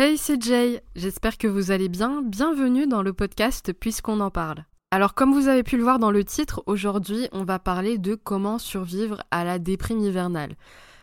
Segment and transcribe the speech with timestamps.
[0.00, 2.22] Hey, c'est Jay, j'espère que vous allez bien.
[2.22, 4.64] Bienvenue dans le podcast Puisqu'on en parle.
[4.92, 8.14] Alors comme vous avez pu le voir dans le titre, aujourd'hui on va parler de
[8.14, 10.54] comment survivre à la déprime hivernale.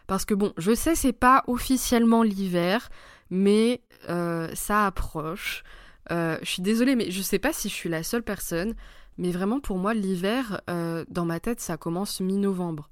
[0.07, 2.89] Parce que bon, je sais c'est pas officiellement l'hiver,
[3.29, 5.63] mais euh, ça approche.
[6.11, 8.75] Euh, je suis désolée, mais je sais pas si je suis la seule personne,
[9.17, 12.89] mais vraiment pour moi l'hiver, euh, dans ma tête, ça commence mi-novembre.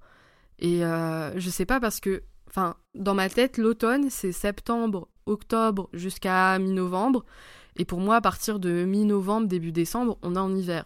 [0.59, 6.57] Et je sais pas parce que, enfin, dans ma tête, l'automne c'est septembre, octobre jusqu'à
[6.57, 7.25] mi-novembre.
[7.75, 10.85] Et pour moi, à partir de mi-novembre, début décembre, on est en hiver.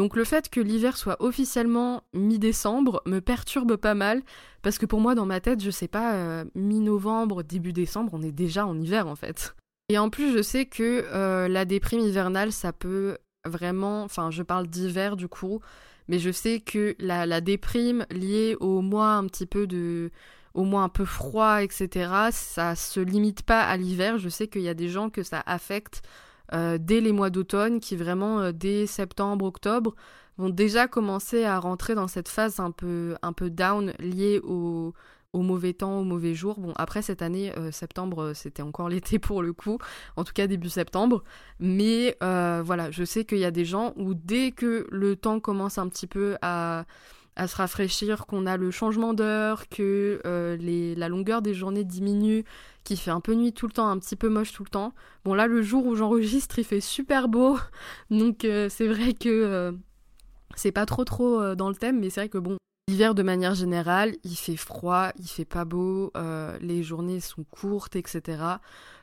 [0.00, 4.22] Donc le fait que l'hiver soit officiellement mi-décembre me perturbe pas mal,
[4.62, 8.22] parce que pour moi, dans ma tête, je sais pas, euh, mi-novembre, début décembre, on
[8.22, 9.54] est déjà en hiver en fait.
[9.90, 14.42] Et en plus, je sais que euh, la déprime hivernale, ça peut vraiment, enfin je
[14.42, 15.60] parle d'hiver du coup,
[16.08, 20.10] mais je sais que la, la déprime liée au mois un petit peu de
[20.54, 22.30] au moins un peu froid, etc.
[22.32, 24.16] Ça se limite pas à l'hiver.
[24.16, 26.00] Je sais qu'il y a des gens que ça affecte
[26.52, 29.94] euh, dès les mois d'automne, qui vraiment euh, dès septembre, octobre
[30.38, 33.16] vont déjà commencer à rentrer dans cette phase un peu,
[33.50, 34.94] down liée au,
[35.34, 36.58] mauvais temps, au mauvais jour.
[36.58, 39.78] Bon, après cette année, euh, septembre, c'était encore l'été pour le coup,
[40.16, 41.22] en tout cas début septembre.
[41.58, 45.78] Mais voilà, je sais qu'il y a des gens où dès que le temps commence
[45.78, 46.84] un petit peu à
[47.40, 50.58] à se rafraîchir, qu'on a le changement d'heure, que euh,
[50.94, 52.44] la longueur des journées diminue,
[52.84, 54.92] qu'il fait un peu nuit tout le temps, un petit peu moche tout le temps.
[55.24, 57.58] Bon là le jour où j'enregistre il fait super beau,
[58.10, 59.72] donc euh, c'est vrai que euh,
[60.54, 63.54] c'est pas trop trop dans le thème, mais c'est vrai que bon, l'hiver de manière
[63.54, 66.12] générale, il fait froid, il fait pas beau,
[66.60, 68.42] les journées sont courtes, etc.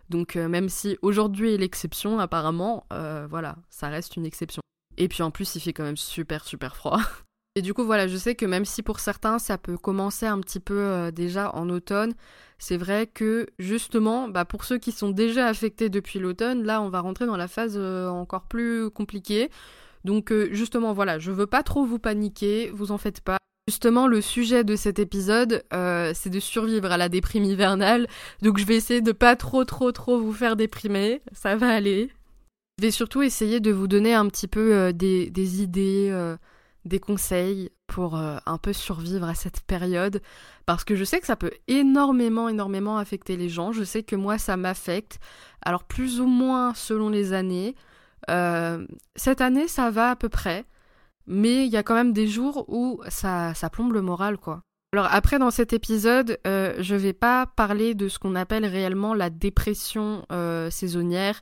[0.10, 4.62] Donc même si aujourd'hui est l'exception apparemment, voilà, ça reste une exception.
[4.98, 7.00] Et puis en plus il fait quand même super super froid.
[7.58, 10.40] Et du coup, voilà, je sais que même si pour certains, ça peut commencer un
[10.42, 12.14] petit peu euh, déjà en automne,
[12.60, 16.90] c'est vrai que justement, bah, pour ceux qui sont déjà affectés depuis l'automne, là, on
[16.90, 19.50] va rentrer dans la phase euh, encore plus compliquée.
[20.06, 23.38] Donc, euh, justement, voilà, je veux pas trop vous paniquer, vous en faites pas.
[23.68, 28.06] Justement, le sujet de cet épisode, c'est de survivre à la déprime hivernale.
[28.44, 31.24] Donc, je vais essayer de pas trop, trop, trop vous faire déprimer.
[31.32, 32.12] Ça va aller.
[32.78, 36.38] Je vais surtout essayer de vous donner un petit peu des, des, idées
[36.88, 40.22] des conseils pour euh, un peu survivre à cette période
[40.66, 43.72] parce que je sais que ça peut énormément énormément affecter les gens.
[43.72, 45.20] Je sais que moi ça m'affecte.
[45.62, 47.76] Alors plus ou moins selon les années.
[48.30, 50.66] Euh, cette année ça va à peu près,
[51.28, 54.62] mais il y a quand même des jours où ça, ça plombe le moral quoi.
[54.94, 59.14] Alors après dans cet épisode, euh, je vais pas parler de ce qu'on appelle réellement
[59.14, 60.26] la dépression
[60.70, 61.42] saisonnière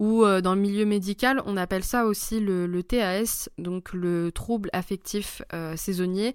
[0.00, 4.70] ou euh, dans le milieu médical, on appelle ça aussi le, TAS, donc le trouble
[4.72, 6.34] affectif euh, saisonnier,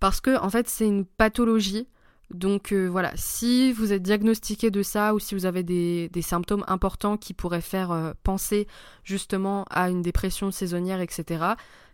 [0.00, 1.88] parce que en fait c'est une pathologie.
[2.30, 6.22] Donc euh, voilà, si vous êtes diagnostiqué de ça ou si vous avez des, des
[6.22, 8.66] symptômes importants qui pourraient faire penser
[9.04, 11.44] justement à une dépression saisonnière, etc.,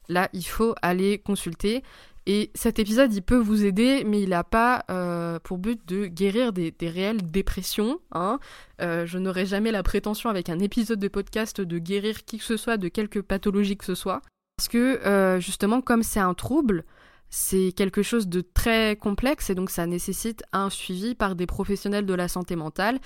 [0.09, 1.83] là il faut aller consulter.
[2.27, 6.06] Et cet épisode, il peut vous aider, mais il n'a pas euh, pour but de
[6.06, 8.00] guérir des, réelles dépressions.
[8.12, 8.38] Hein.
[8.81, 12.44] Euh, je n'aurai jamais la prétention avec un épisode de podcast de guérir qui que
[12.44, 14.22] ce soit de quelque pathologie que ce soit.
[14.56, 16.84] Parce que euh, justement, comme c'est un trouble,
[17.28, 22.06] c'est quelque chose de très complexe et donc ça nécessite un suivi par des professionnels
[22.06, 23.00] de la santé mentale.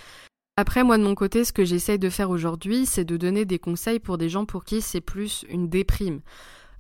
[0.59, 3.59] Après, moi de mon côté, ce que j'essaye de faire aujourd'hui, c'est de donner des
[3.59, 6.21] conseils pour des gens pour qui c'est plus une déprime.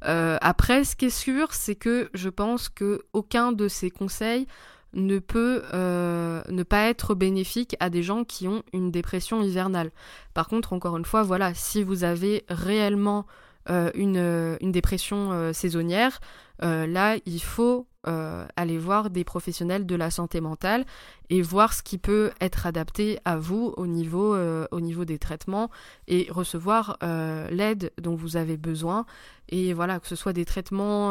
[0.05, 4.47] Euh, après, ce qui est sûr, c'est que je pense que aucun de ces conseils
[4.93, 9.91] ne peut euh, ne pas être bénéfique à des gens qui ont une dépression hivernale.
[10.34, 13.27] Par contre, encore une fois, voilà, si vous avez réellement
[13.69, 16.21] une, une, dépression saisonnière,
[16.60, 20.84] là, il faut euh, aller voir des professionnels de la santé mentale
[21.28, 25.19] et voir ce qui peut être adapté à vous au niveau, euh, au niveau des
[25.19, 25.71] traitements
[26.06, 29.07] et recevoir euh, l'aide dont vous avez besoin.
[29.48, 31.10] Et voilà, que ce soit des traitements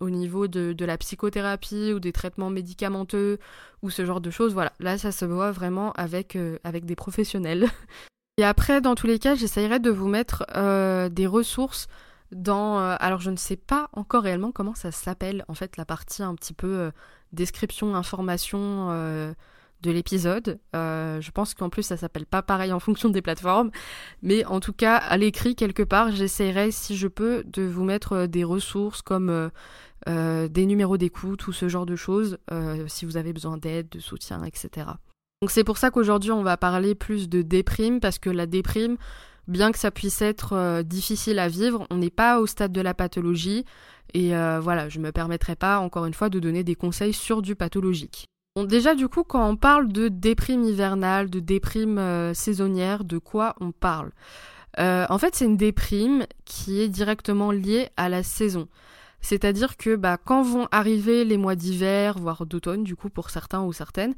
[0.00, 3.38] au niveau de, de, la psychothérapie ou des traitements médicamenteux
[3.82, 7.68] ou ce genre de choses, voilà, là ça se voit vraiment avec, avec des professionnels.
[8.42, 10.44] Et après, dans tous les cas, j'essayerai de vous mettre
[11.10, 11.86] des ressources
[12.32, 15.84] dans euh, alors je ne sais pas encore réellement comment ça s'appelle en fait la
[15.84, 16.90] partie un petit peu euh,
[17.32, 19.32] description information euh,
[19.82, 20.58] de l'épisode.
[20.74, 23.70] Je pense qu'en plus ça s'appelle pas pareil en fonction des plateformes.
[24.22, 28.26] Mais en tout cas à l'écrit quelque part j'essaierai si je peux de vous mettre
[28.26, 29.50] des ressources comme
[30.06, 32.38] des numéros d'écoute ou ce genre de choses
[32.88, 34.86] si vous avez besoin d'aide de soutien etc
[35.42, 38.96] Donc c'est pour ça qu'aujourd'hui on va parler plus de déprime parce que la déprime,
[39.48, 42.80] bien que ça puisse être euh, difficile à vivre, on n'est pas au stade de
[42.80, 43.64] la pathologie
[44.14, 47.42] et euh, voilà, je me permettrai pas encore une fois de donner des conseils sur
[47.42, 48.26] du pathologique.
[48.54, 53.18] Bon, déjà du coup quand on parle de déprime hivernale, de déprime euh, saisonnière, de
[53.18, 54.12] quoi on parle?
[54.78, 58.68] En fait c'est une déprime qui est directement liée à la saison.
[59.22, 63.62] C'est-à-dire que bah, quand vont arriver les mois d'hiver, voire d'automne du coup pour certains
[63.62, 64.14] ou certaines,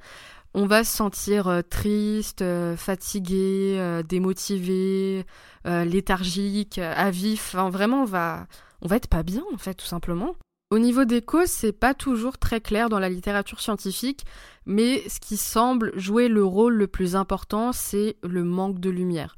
[0.55, 5.25] on va se sentir euh, triste, euh, fatigué, euh, démotivé,
[5.65, 7.55] léthargique, à vif.
[7.55, 8.47] Enfin, vraiment, on va,
[8.83, 10.37] on va être pas bien, en fait, tout simplement.
[10.71, 14.25] Au niveau des causes, c'est pas toujours très clair dans la littérature scientifique,
[14.67, 19.37] mais ce qui semble jouer le rôle le plus important, c'est le manque de lumière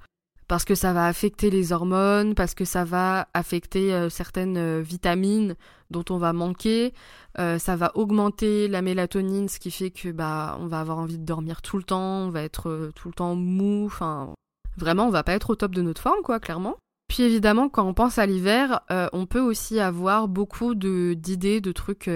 [0.49, 4.81] parce que ça va affecter les hormones, parce que ça va affecter euh, certaines euh,
[4.81, 5.57] vitamines
[5.91, 6.95] dont on va manquer,
[7.39, 11.19] euh, ça va augmenter la mélatonine, ce qui fait que bah on va avoir envie
[11.19, 14.35] de dormir tout le temps, on va être tout le temps mou, enfin
[14.77, 16.77] vraiment on va pas être au top de notre forme quoi, clairement.
[17.09, 18.81] Puis évidemment quand on pense à l'hiver,
[19.13, 22.11] on peut aussi avoir beaucoup de d'idées, de trucs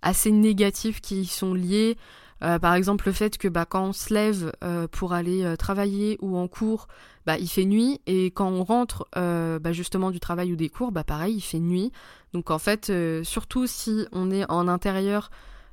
[0.00, 1.98] assez négatifs qui sont liés
[2.42, 5.56] euh, par exemple, le fait que bah, quand on se lève euh, pour aller euh,
[5.56, 6.86] travailler ou en cours,
[7.24, 10.92] bah, il fait nuit, et quand on rentre bah, justement du travail ou des cours,
[10.92, 11.92] bah, pareil, il fait nuit.
[12.32, 12.92] Donc en fait,
[13.24, 15.30] surtout si on est en intérieur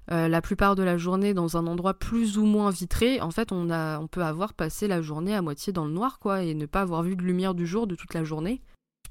[0.09, 4.07] la plupart de la journée dans un endroit plus ou moins vitré, en fait, on,
[4.07, 7.03] peut avoir passé la journée à moitié dans le noir, quoi, et ne pas avoir
[7.03, 8.61] vu de lumière du jour de toute la journée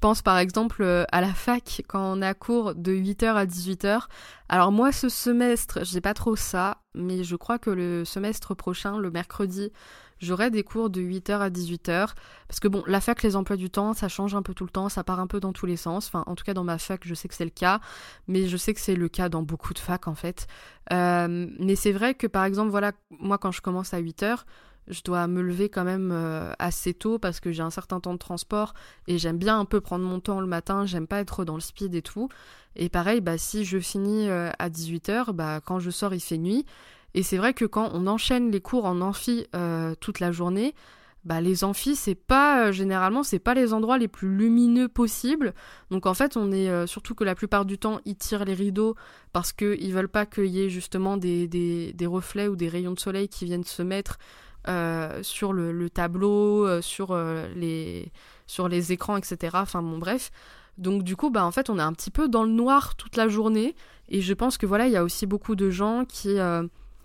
[0.03, 4.01] pense par exemple euh, à la fac quand on a cours de 8h à 18h.
[4.49, 8.97] Alors moi ce semestre, j'ai pas trop ça, mais je crois que le semestre prochain,
[8.97, 9.71] le mercredi,
[10.19, 12.09] j'aurai des cours de 8h à 18h.
[12.49, 14.71] Parce que bon, la fac, les emplois du temps, ça change un peu tout le
[14.71, 16.07] temps, ça part un peu dans tous les sens.
[16.07, 17.79] Enfin, en tout cas dans ma fac, je sais que c'est le cas,
[18.27, 20.47] mais je sais que c'est le cas dans beaucoup de facs en fait.
[20.91, 24.39] Euh, mais c'est vrai que par exemple, voilà, moi quand je commence à 8h,
[24.87, 28.13] je dois me lever quand même euh, assez tôt parce que j'ai un certain temps
[28.13, 28.73] de transport
[29.07, 31.61] et j'aime bien un peu prendre mon temps le matin, j'aime pas être dans le
[31.61, 32.29] speed et tout.
[32.75, 36.37] Et pareil, bah, si je finis euh, à 18h, bah, quand je sors il fait
[36.37, 36.65] nuit.
[37.13, 40.73] Et c'est vrai que quand on enchaîne les cours en amphi euh, toute la journée,
[41.23, 45.53] bah, les amphis, c'est pas généralement c'est pas les endroits les plus lumineux possibles.
[45.91, 48.95] Donc en fait, on est surtout que la plupart du temps ils tirent les rideaux
[49.31, 52.99] parce qu'ils veulent pas qu'il y ait justement des, des, reflets ou des rayons de
[52.99, 54.17] soleil qui viennent se mettre
[55.21, 58.11] sur le, tableau, euh, sur, euh, les,
[58.47, 59.57] sur les écrans, etc.
[59.59, 60.31] Enfin bon, bref.
[60.77, 63.15] Donc du coup, bah en fait, on est un petit peu dans le noir toute
[63.15, 63.75] la journée.
[64.09, 66.37] Et je pense que voilà, il y a aussi beaucoup de gens qui,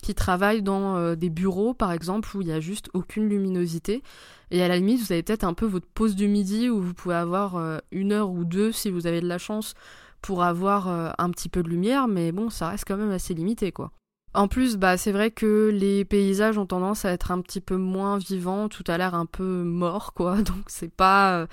[0.03, 4.03] qui travaillent dans des bureaux, par exemple, où il n'y a juste aucune luminosité.
[4.51, 6.95] Et à la limite, vous avez peut-être un peu votre pause du midi où vous
[6.95, 9.75] pouvez avoir une heure ou deux, si vous avez de la chance,
[10.23, 10.89] pour avoir
[11.19, 12.09] un petit peu de lumière.
[12.09, 13.93] Mais bon, ça reste quand même assez limité, quoi.
[14.35, 17.77] En plus, bah, c'est vrai que les paysages ont tendance à être un petit peu
[17.77, 20.37] moins vivants, tout a l'air un peu mort, quoi.
[20.43, 21.47] Donc c'est pas, euh,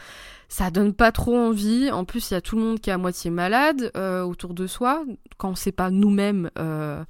[0.49, 1.89] ça donne pas trop envie.
[1.91, 4.53] En plus, il y a tout le monde qui est à moitié malade euh, autour
[4.53, 5.03] de soi,
[5.37, 7.03] quand c'est pas nous-mêmes euh,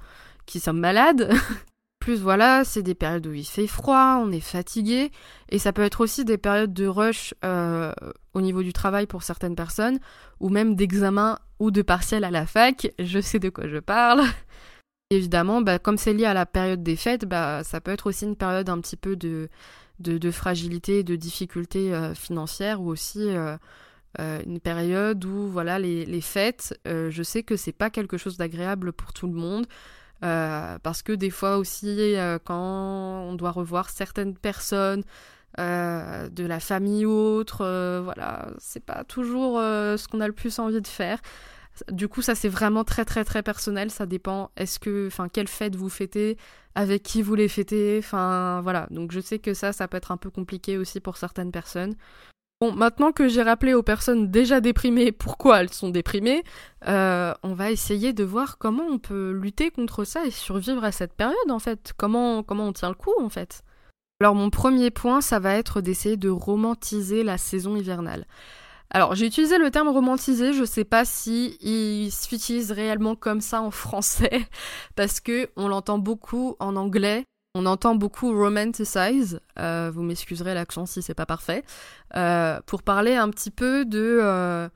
[0.46, 1.32] qui sommes malades.
[2.00, 5.12] plus voilà, c'est des périodes où il fait froid, on est fatigué,
[5.50, 9.56] et ça peut être aussi des périodes de rush au niveau du travail pour certaines
[9.56, 9.98] personnes,
[10.40, 12.92] ou même d'examen ou de partiel à la fac.
[13.00, 14.22] Je sais de quoi je parle.
[15.12, 18.26] Évidemment, bah, comme c'est lié à la période des fêtes, bah, ça peut être aussi
[18.26, 19.50] une période un petit peu de,
[20.32, 23.56] fragilité, de difficulté euh, financière ou aussi euh,
[24.20, 28.38] euh, une période où voilà les, les fêtes, je sais que c'est pas quelque chose
[28.38, 29.68] d'agréable pour tout le monde.
[30.22, 35.04] parce que des fois aussi, quand on doit revoir certaines personnes,
[35.58, 37.58] de la famille ou autre,
[38.04, 41.20] voilà, c'est pas toujours ce qu'on a le plus envie de faire.
[41.92, 43.92] Du coup, ça c'est vraiment très très très personnel.
[43.92, 44.52] Ça dépend.
[44.58, 46.38] Est-ce que, enfin, quelle fête vous fêtez,
[46.76, 48.88] avec qui vous les fêtez, enfin voilà.
[48.92, 51.96] Donc je sais que ça, ça peut être un peu compliqué aussi pour certaines personnes.
[52.62, 56.42] Bon, maintenant que j'ai rappelé aux personnes déjà déprimées pourquoi elles sont déprimées,
[56.88, 60.94] euh, on va essayer de voir comment on peut lutter contre ça et survivre à
[60.94, 61.92] cette période en fait.
[61.98, 63.64] Comment comment on tient le coup en fait.
[64.22, 68.26] Alors mon premier point, ça va être d'essayer de romantiser la saison hivernale.
[68.92, 73.62] Alors, j'ai utilisé le terme romantisé, je sais pas si il s'utilise réellement comme ça
[73.62, 74.48] en français,
[74.96, 77.26] parce que on l'entend beaucoup en anglais.
[77.58, 81.64] On entend beaucoup romanticize, euh, vous m'excuserez l'accent si c'est pas parfait,
[82.18, 84.68] euh, pour parler un petit peu de, euh,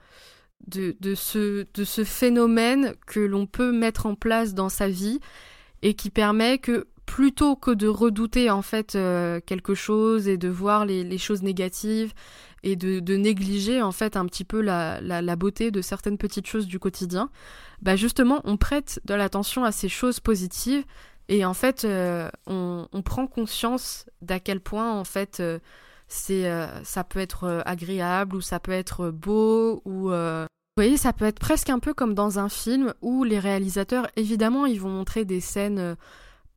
[0.67, 5.19] de, de, ce, de ce phénomène que l'on peut mettre en place dans sa vie
[5.81, 8.97] et qui permet que plutôt que de redouter en fait
[9.45, 12.13] quelque chose et de voir les choses négatives
[12.63, 16.67] et de, négliger en fait un petit peu la, la, beauté de certaines petites choses
[16.67, 17.29] du quotidien,
[17.81, 20.83] bah justement on prête de l'attention à ces choses positives
[21.27, 21.87] Et en fait,
[22.47, 25.41] on, prend conscience d'à quel point, en fait,
[26.07, 30.11] c'est, ça peut être agréable ou ça peut être beau ou
[30.79, 34.07] vous voyez, ça peut être presque un peu comme dans un film où les réalisateurs,
[34.15, 35.95] évidemment, ils vont montrer des scènes euh,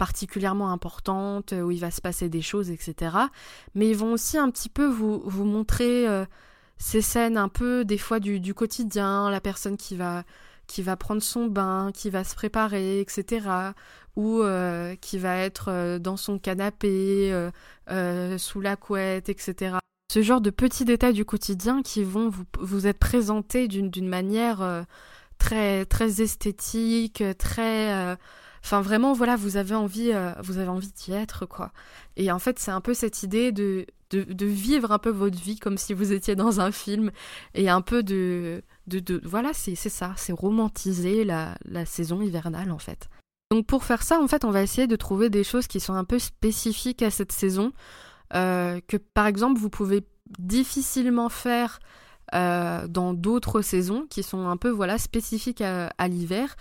[0.03, 3.17] particulièrement importantes, euh, où il va se passer des choses, etc.
[3.77, 6.25] Mais ils vont aussi un petit peu vous, vous montrer euh,
[6.77, 10.25] ces scènes un peu des fois du, quotidien, la personne qui va
[10.67, 13.75] qui va prendre son bain, qui va se préparer, etc.
[14.17, 14.43] Ou
[15.01, 17.51] qui va être dans son canapé,
[18.39, 19.79] sous la couette, etc
[20.13, 24.61] ce genre de petits détails du quotidien qui vont vous, vous être présentés d'une manière
[24.61, 24.83] euh,
[25.39, 28.17] très très esthétique, très euh,
[28.65, 31.73] enfin vraiment voilà, vous avez envie euh, vous avez envie d'y être quoi.
[32.17, 35.59] Et en fait, c'est un peu cette idée de, de, vivre un peu votre vie
[35.59, 37.11] comme si vous étiez dans un film
[37.55, 42.71] et un peu de de, de voilà, c'est ça, c'est romantiser la, la saison hivernale
[42.71, 43.09] en fait.
[43.51, 45.93] Donc pour faire ça, en fait, on va essayer de trouver des choses qui sont
[45.93, 47.73] un peu spécifiques à cette saison.
[48.35, 50.07] Euh, que par exemple vous pouvez
[50.39, 51.81] difficilement faire
[52.35, 56.57] euh, dans d'autres saisons qui sont un peu voilà spécifiques à, l'hiver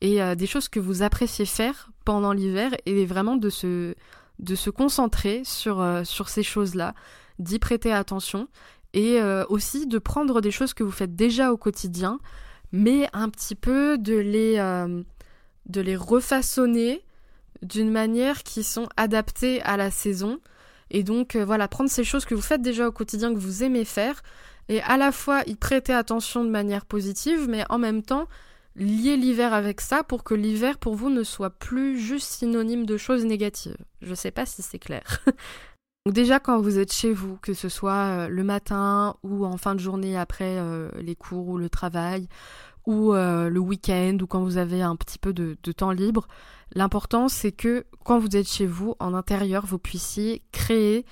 [0.00, 5.42] et euh, des choses que vous appréciez faire pendant l'hiver et vraiment de se concentrer
[5.44, 6.94] sur sur ces choses-là,
[7.38, 8.48] d'y prêter attention
[8.92, 12.18] et aussi de prendre des choses que vous faites déjà au quotidien
[12.72, 14.56] mais un petit peu de les
[15.66, 17.04] de les refaçonner
[17.62, 20.40] d'une manière qui sont adaptées à la saison
[20.90, 23.62] et donc euh, voilà, prendre ces choses que vous faites déjà au quotidien, que vous
[23.62, 24.22] aimez faire,
[24.68, 28.26] et à la fois y prêter attention de manière positive, mais en même temps
[28.76, 32.96] lier l'hiver avec ça pour que l'hiver pour vous ne soit plus juste synonyme de
[32.96, 33.76] choses négatives.
[34.02, 35.22] Je sais pas si c'est clair.
[36.06, 39.56] Donc déjà quand vous êtes chez vous, que ce soit euh, le matin ou en
[39.56, 42.28] fin de journée après euh, les cours ou le travail,
[42.86, 46.26] ou le week-end, ou quand vous avez un petit peu de temps libre,
[46.74, 51.04] L'important, c'est que quand vous êtes chez vous, en intérieur, vous puissiez créer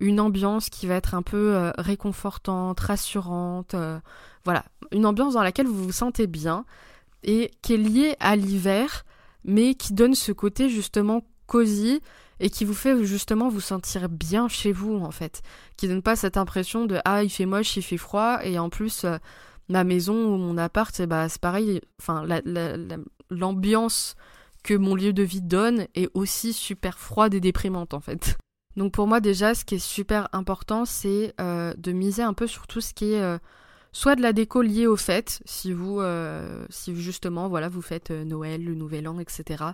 [0.00, 4.00] une ambiance qui va être un peu euh, réconfortante, rassurante, euh,
[4.44, 6.64] voilà, une ambiance dans laquelle vous vous sentez bien
[7.24, 9.04] et qui est liée à l'hiver,
[9.44, 12.00] mais qui donne ce côté justement cosy
[12.40, 15.42] et qui vous fait justement vous sentir bien chez vous en fait,
[15.76, 18.70] qui donne pas cette impression de ah il fait moche, il fait froid et en
[18.70, 19.18] plus euh,
[19.68, 22.24] ma maison ou mon appart c'est bah c'est pareil, enfin
[23.30, 24.16] l'ambiance
[24.62, 28.36] que mon lieu de vie donne est aussi super froide et déprimante en fait.
[28.76, 32.46] Donc pour moi déjà ce qui est super important c'est euh, de miser un peu
[32.46, 33.38] sur tout ce qui est euh,
[33.94, 38.10] soit de la déco liée aux fêtes, si vous, euh, si justement voilà vous faites
[38.10, 39.64] Noël, le Nouvel An, etc.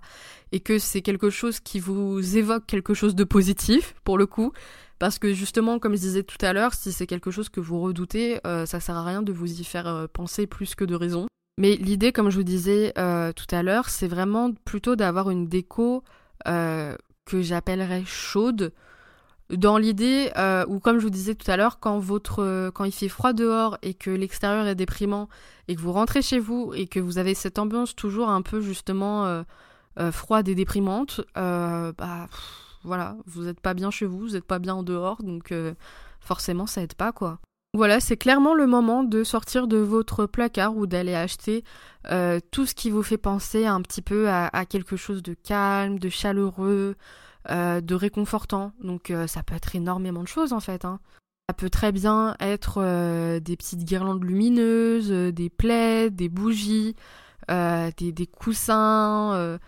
[0.53, 4.53] Et que c'est quelque chose qui vous évoque quelque chose de positif pour le coup,
[5.01, 7.81] parce que justement comme je disais tout à l'heure, si c'est quelque chose que vous
[7.81, 11.27] redoutez, ça sert à rien de vous y faire penser plus que de raison.
[11.61, 15.47] Mais l'idée, comme je vous disais euh, tout à l'heure, c'est vraiment plutôt d'avoir une
[15.47, 16.03] déco
[16.49, 16.97] euh,
[17.27, 18.73] que j'appellerais chaude.
[19.51, 22.93] Dans l'idée euh, où, comme je vous disais tout à l'heure, quand votre quand il
[22.93, 25.29] fait froid dehors et que l'extérieur est déprimant
[25.69, 28.61] et que vous rentrez chez vous et que vous avez cette ambiance toujours un peu
[28.61, 29.45] justement
[30.13, 32.29] froide et déprimante, bah
[32.85, 35.53] voilà, vous n'êtes pas bien chez vous, vous n'êtes pas bien en dehors, donc
[36.21, 37.41] forcément ça aide pas quoi.
[37.73, 41.63] Voilà, c'est clairement le moment de sortir de votre placard ou d'aller acheter
[42.11, 46.01] euh, tout ce qui vous fait penser un petit peu à, quelque chose de calme,
[46.01, 46.97] de chaleureux,
[47.49, 48.73] euh, de réconfortant.
[48.83, 50.85] Donc euh, ça peut être énormément de choses en fait.
[50.85, 51.01] Hein.
[51.49, 52.81] Ça peut très bien être
[53.41, 56.95] des petites guirlandes lumineuses, des plaids, des bougies,
[57.49, 59.59] des, des, coussins,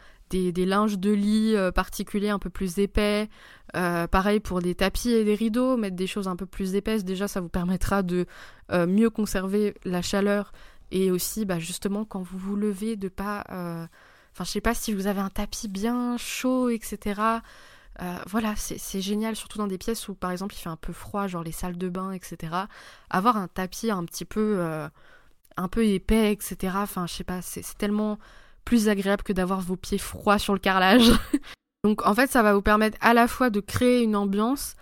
[0.53, 3.29] des, linges de lit euh, particuliers un peu plus épais.
[3.77, 7.05] Euh, pareil pour des tapis et des rideaux, mettre des choses un peu plus épaisses.
[7.05, 8.27] Déjà, ça vous permettra de
[8.71, 10.53] euh, mieux conserver la chaleur
[10.91, 13.45] et aussi, bah, justement, quand vous vous levez, de pas.
[14.33, 17.21] Enfin, je sais pas si vous avez un tapis bien chaud, etc.
[18.27, 21.27] voilà, c'est génial, surtout dans des pièces où, par exemple, il fait un peu froid,
[21.27, 22.55] genre les salles de bain, etc.
[23.11, 24.61] Avoir un tapis un petit peu,
[25.57, 26.75] un peu épais, etc.
[26.77, 28.19] Enfin, je sais pas, c'est tellement
[28.65, 31.11] plus agréable que d'avoir vos pieds froids sur le carrelage.
[31.85, 34.77] Donc en fait, ça va vous permettre à la fois de créer une ambiance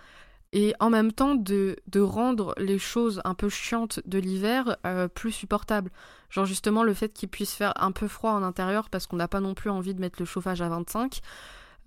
[0.53, 5.09] et en même temps de, de rendre les choses un peu chiantes de l'hiver euh,
[5.09, 5.91] plus supportables.
[6.29, 9.29] Genre justement le fait qu'il puisse faire un peu froid en intérieur parce qu'on n'a
[9.29, 11.21] pas non plus envie de mettre le chauffage à 25.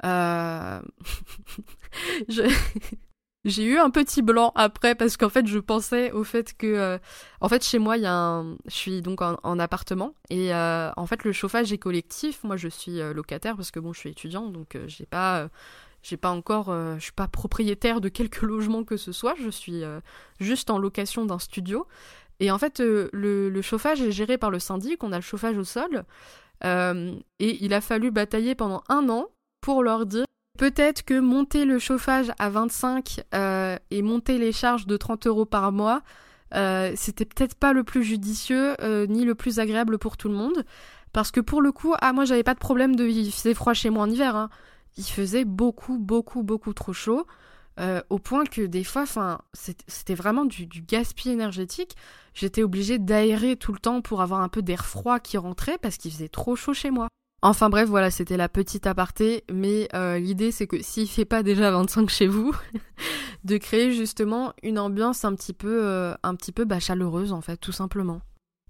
[0.05, 0.81] Euh...
[3.45, 6.97] J'ai eu un petit blanc après parce qu'en fait je pensais au fait que euh,
[7.41, 11.05] en fait chez moi il y a un je suis donc en, appartement et en
[11.05, 14.47] fait le chauffage est collectif moi je suis locataire parce que bon je suis étudiant
[14.47, 15.49] donc j'ai pas
[16.03, 19.83] j'ai pas encore je suis pas propriétaire de quelque logement que ce soit je suis
[20.39, 21.87] juste en location d'un studio
[22.39, 25.57] et en fait le, le, chauffage est géré par le syndic on a le chauffage
[25.57, 26.03] au sol
[26.63, 29.29] et il a fallu batailler pendant un an
[29.61, 30.25] pour leur dire
[30.57, 35.45] peut-être que monter le chauffage à 25 euh, et monter les charges de 30 euros
[35.45, 36.01] par mois,
[36.55, 40.35] euh, c'était peut-être pas le plus judicieux euh, ni le plus agréable pour tout le
[40.35, 40.63] monde.
[41.11, 43.73] Parce que pour le coup, ah moi j'avais pas de problème de il faisait froid
[43.73, 44.35] chez moi en hiver.
[44.35, 44.49] Hein.
[44.97, 47.25] Il faisait beaucoup, beaucoup, beaucoup trop chaud.
[48.09, 49.05] au point que des fois,
[49.53, 51.95] c'était vraiment du, du gaspillage énergétique.
[52.33, 55.97] J'étais obligée d'aérer tout le temps pour avoir un peu d'air froid qui rentrait parce
[55.97, 57.07] qu'il faisait trop chaud chez moi.
[57.45, 61.43] Enfin bref, voilà, c'était la petite aparté, mais euh, l'idée c'est que s'il fait pas
[61.43, 62.55] déjà 25 chez vous,
[63.43, 67.41] de créer justement une ambiance un petit peu, euh, un petit peu bah, chaleureuse en
[67.41, 68.21] fait, tout simplement.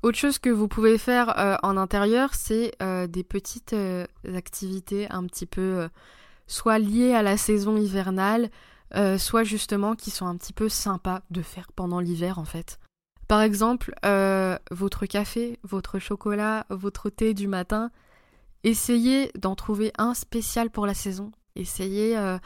[0.03, 2.73] Autre chose que vous pouvez faire euh, en intérieur, c'est
[3.09, 3.75] des petites
[4.35, 5.87] activités un petit peu
[6.45, 8.49] soit liées à la saison hivernale,
[9.17, 12.79] soit justement qui sont un petit peu sympas de faire pendant l'hiver en fait.
[13.29, 13.95] Par exemple,
[14.71, 17.89] votre café, votre chocolat, votre thé du matin,
[18.63, 21.31] essayez d'en trouver un spécial pour la saison.
[21.55, 22.37] Essayez euh,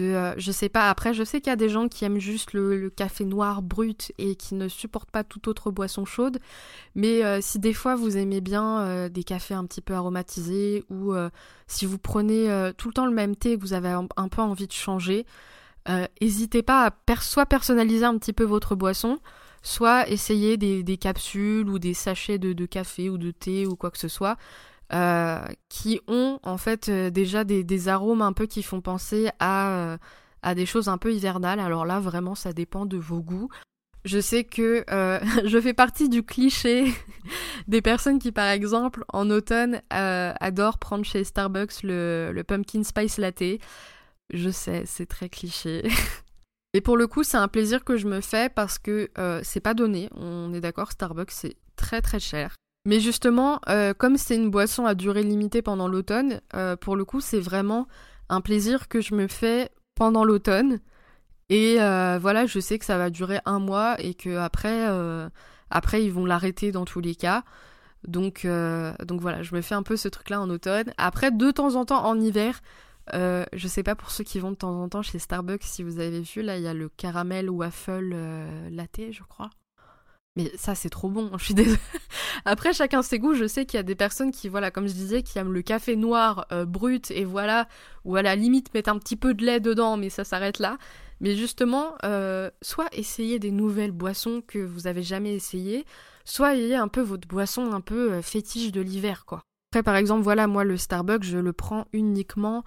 [0.00, 2.52] euh, je sais pas, après je sais qu'il y a des gens qui aiment juste
[2.52, 6.38] le, café noir brut et qui ne supportent pas toute autre boisson chaude,
[6.94, 11.14] mais euh, si des fois vous aimez bien des cafés un petit peu aromatisés ou
[11.66, 14.42] si vous prenez tout le temps le même thé et que vous avez un, peu
[14.42, 15.26] envie de changer,
[16.20, 19.20] n'hésitez pas à soit personnaliser un petit peu votre boisson,
[19.62, 23.98] soit essayer des, capsules ou des sachets de, café ou de thé ou quoi que
[23.98, 24.36] ce soit.
[24.92, 29.70] Euh, qui ont en fait euh, déjà des, arômes un peu qui font penser à,
[29.70, 29.98] euh,
[30.42, 31.58] à des choses un peu hivernales.
[31.58, 33.48] Alors là, vraiment, ça dépend de vos goûts.
[34.04, 34.84] Je sais que
[35.44, 36.92] je fais partie du cliché
[37.66, 43.18] des personnes qui, par exemple, en automne, adorent prendre chez Starbucks le, le pumpkin spice
[43.18, 43.42] latte.
[44.32, 45.88] Je sais, c'est très cliché.
[46.74, 49.10] Et pour le coup, c'est un plaisir que je me fais parce que
[49.42, 50.10] c'est pas donné.
[50.14, 52.54] On est d'accord, Starbucks, c'est très très cher.
[52.86, 57.04] Mais justement, euh, comme c'est une boisson à durée limitée pendant l'automne, euh, pour le
[57.04, 57.88] coup, c'est vraiment
[58.28, 60.78] un plaisir que je me fais pendant l'automne.
[61.48, 66.12] Et euh, voilà, je sais que ça va durer un mois et que après, ils
[66.12, 67.42] vont l'arrêter dans tous les cas.
[68.06, 68.46] Donc,
[69.04, 70.92] donc voilà, je me fais un peu ce truc-là en automne.
[70.96, 72.60] Après, de temps en temps en hiver,
[73.12, 75.98] je sais pas pour ceux qui vont de temps en temps chez Starbucks, si vous
[75.98, 78.14] avez vu, là, il y a le caramel waffle
[78.70, 79.50] latte, je crois.
[80.36, 81.78] Mais ça, c'est trop bon, je suis désolée.
[82.44, 83.34] Après, chacun ses goûts.
[83.34, 85.62] Je sais qu'il y a des personnes qui, voilà, comme je disais, qui aiment le
[85.62, 87.68] café noir euh, brut et voilà,
[88.04, 90.76] ou à la limite mettre un petit peu de lait dedans, mais ça s'arrête là.
[91.20, 95.86] Mais justement, euh, soit essayez des nouvelles boissons que vous avez jamais essayées,
[96.26, 99.42] soit ayez un peu votre boisson un peu euh, fétiche de l'hiver, quoi.
[99.72, 102.62] Après, par exemple, voilà, moi, le Starbucks, je le prends uniquement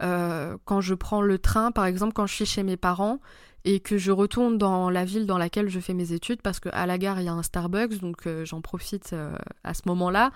[0.00, 3.20] quand je prends le train, par exemple, quand je suis chez mes parents
[3.64, 6.86] et que je retourne dans la ville dans laquelle je fais mes études parce qu'à
[6.86, 10.30] la gare il y a un Starbucks donc euh, j'en profite euh, à ce moment-là.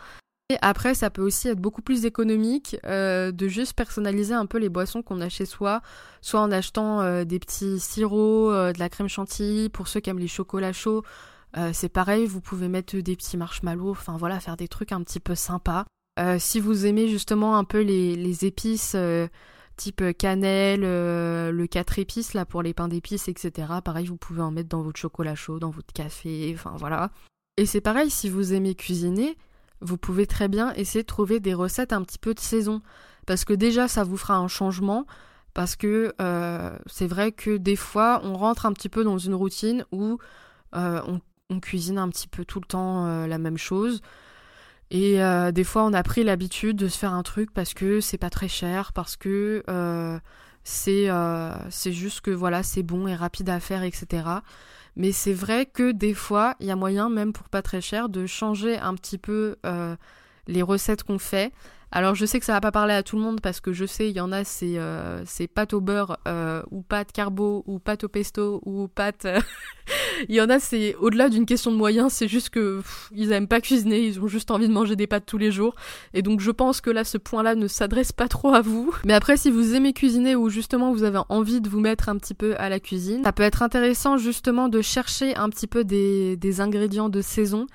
[0.51, 4.57] Et après ça peut aussi être beaucoup plus économique euh, de juste personnaliser un peu
[4.57, 5.83] les boissons qu'on a chez soi,
[6.23, 10.27] soit en achetant des petits sirops, de la crème chantilly pour ceux qui aiment les
[10.27, 11.03] chocolats chauds.
[11.75, 15.21] c'est pareil, vous pouvez mettre des petits marshmallows, enfin voilà, faire des trucs un petit
[15.21, 15.85] peu sympas.
[16.38, 18.96] Si vous aimez justement un peu les, épices
[19.78, 23.72] type euh, cannelle, euh, le 4 épices là pour les pains d'épices, etc.
[23.83, 27.11] Pareil, vous pouvez en mettre dans votre chocolat chaud, dans votre café, enfin voilà.
[27.57, 29.38] Et c'est pareil, si vous aimez cuisiner,
[29.81, 32.83] vous pouvez très bien essayer de trouver des recettes un petit peu de saison.
[33.26, 35.07] Parce que déjà, ça vous fera un changement.
[35.54, 39.35] Parce que euh, c'est vrai que des fois, on rentre un petit peu dans une
[39.35, 40.18] routine où
[40.72, 41.20] on,
[41.61, 44.02] cuisine un petit peu tout le temps la même chose.
[44.90, 48.01] Et euh, des fois, on a pris l'habitude de se faire un truc parce que
[48.01, 50.18] c'est pas très cher, parce que euh,
[50.64, 54.24] c'est euh, juste que voilà, c'est bon et rapide à faire, etc.
[54.96, 58.09] Mais c'est vrai que des fois, il y a moyen, même pour pas très cher,
[58.09, 59.57] de changer un petit peu
[60.46, 61.53] les recettes qu'on fait
[61.90, 63.87] alors je sais que ça va pas parler à tout le monde parce que je
[63.87, 65.24] sais il y en a c'est euh,
[65.55, 69.40] pâte au beurre euh, ou pâte carbo ou pâte au pesto ou pâte euh,
[70.28, 73.48] il y en a c'est au-delà d'une question de moyens, c'est juste que ils aiment
[73.48, 75.74] pas cuisiner, ils ont juste envie de manger des pâtes tous les jours
[76.14, 78.94] et donc je pense que là ce point-là ne s'adresse pas trop à vous.
[79.04, 82.16] Mais après si vous aimez cuisiner ou justement vous avez envie de vous mettre un
[82.16, 85.85] petit peu à la cuisine, ça peut être intéressant justement de chercher un petit peu
[85.85, 87.66] des, des ingrédients de saison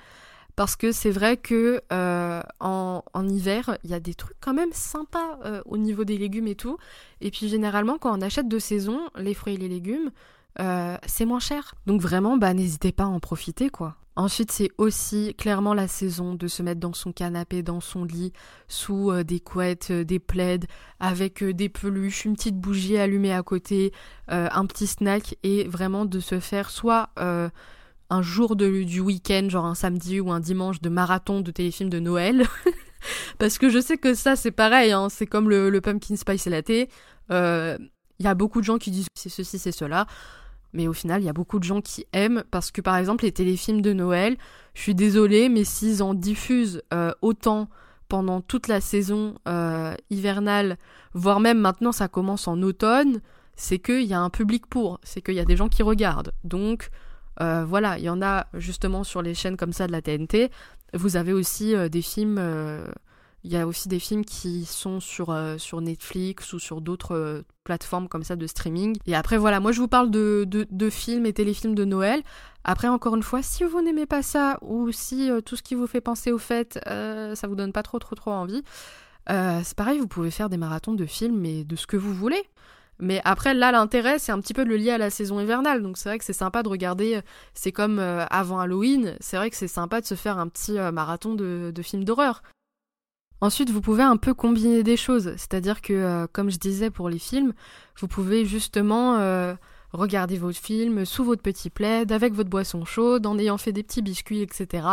[0.56, 4.72] parce que c'est vrai que euh, en, hiver, il y a des trucs quand même
[4.72, 6.78] sympas euh, au niveau des légumes et tout.
[7.20, 10.10] Et puis généralement, quand on achète de saison, les fruits et les légumes,
[10.60, 11.74] euh, c'est moins cher.
[11.86, 13.96] Donc vraiment, bah n'hésitez pas à en profiter, quoi.
[14.16, 18.32] Ensuite, c'est aussi clairement la saison de se mettre dans son canapé, dans son lit,
[18.68, 20.60] sous des couettes, des plaids,
[21.00, 23.92] avec des peluches, une petite bougie allumée à côté,
[24.28, 27.10] un petit snack, et vraiment de se faire soit
[28.10, 31.90] un jour de, du week-end, genre un samedi ou un dimanche de marathon de téléfilm
[31.90, 32.44] de Noël.
[33.38, 36.70] Parce que je sais que ça, c'est pareil, hein, c'est comme le, pumpkin spice latte.
[36.70, 36.88] Il
[37.32, 37.78] euh,
[38.20, 40.06] y a beaucoup de gens qui disent c'est ceci, c'est cela.
[40.74, 43.24] Mais au final, il y a beaucoup de gens qui aiment parce que, par exemple,
[43.24, 44.36] les téléfilms de Noël,
[44.74, 47.68] je suis désolée, mais s'ils en diffusent euh, autant
[48.08, 50.76] pendant toute la saison euh, hivernale,
[51.14, 53.20] voire même maintenant ça commence en automne,
[53.56, 56.32] c'est qu'il y a un public pour, c'est qu'il y a des gens qui regardent.
[56.42, 56.90] Donc
[57.40, 60.50] euh, voilà, il y en a justement sur les chaînes comme ça de la TNT.
[60.92, 62.40] Vous avez aussi des films,
[63.42, 68.08] il y a aussi des films qui sont sur, sur Netflix ou sur d'autres plateformes
[68.08, 68.96] comme ça de streaming.
[69.06, 72.22] Et après voilà, moi je vous parle de, de, de films et téléfilms de Noël.
[72.64, 75.74] Après, encore une fois, si vous n'aimez pas ça, ou si euh, tout ce qui
[75.74, 78.62] vous fait penser au fait, euh, ça vous donne pas trop trop trop envie,
[79.30, 82.14] euh, c'est pareil, vous pouvez faire des marathons de films et de ce que vous
[82.14, 82.42] voulez.
[83.00, 85.82] Mais après, là, l'intérêt, c'est un petit peu de le lier à la saison hivernale.
[85.82, 87.20] Donc c'est vrai que c'est sympa de regarder,
[87.52, 91.34] c'est comme avant Halloween, c'est vrai que c'est sympa de se faire un petit marathon
[91.34, 92.42] de, de films d'horreur.
[93.40, 95.34] Ensuite, vous pouvez un peu combiner des choses.
[95.36, 97.52] C'est-à-dire que, comme je disais pour les films,
[97.98, 99.18] vous pouvez justement
[99.94, 103.82] regardez votre film sous votre petit plaid, avec votre boisson chaude, en ayant fait des
[103.82, 104.86] petits biscuits, etc.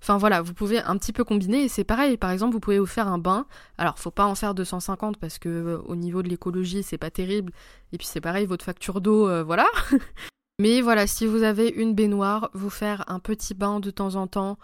[0.00, 2.16] Enfin voilà, vous pouvez un petit peu combiner et c'est pareil.
[2.16, 3.46] Par exemple, vous pouvez vous faire un bain.
[3.78, 7.10] Alors, faut pas en faire 250 parce que euh, au niveau de l'écologie, c'est pas
[7.10, 7.52] terrible.
[7.92, 9.66] Et puis c'est pareil, votre facture d'eau, euh, voilà.
[10.60, 14.26] Mais voilà, si vous avez une baignoire, vous faire un petit bain de temps en
[14.26, 14.58] temps.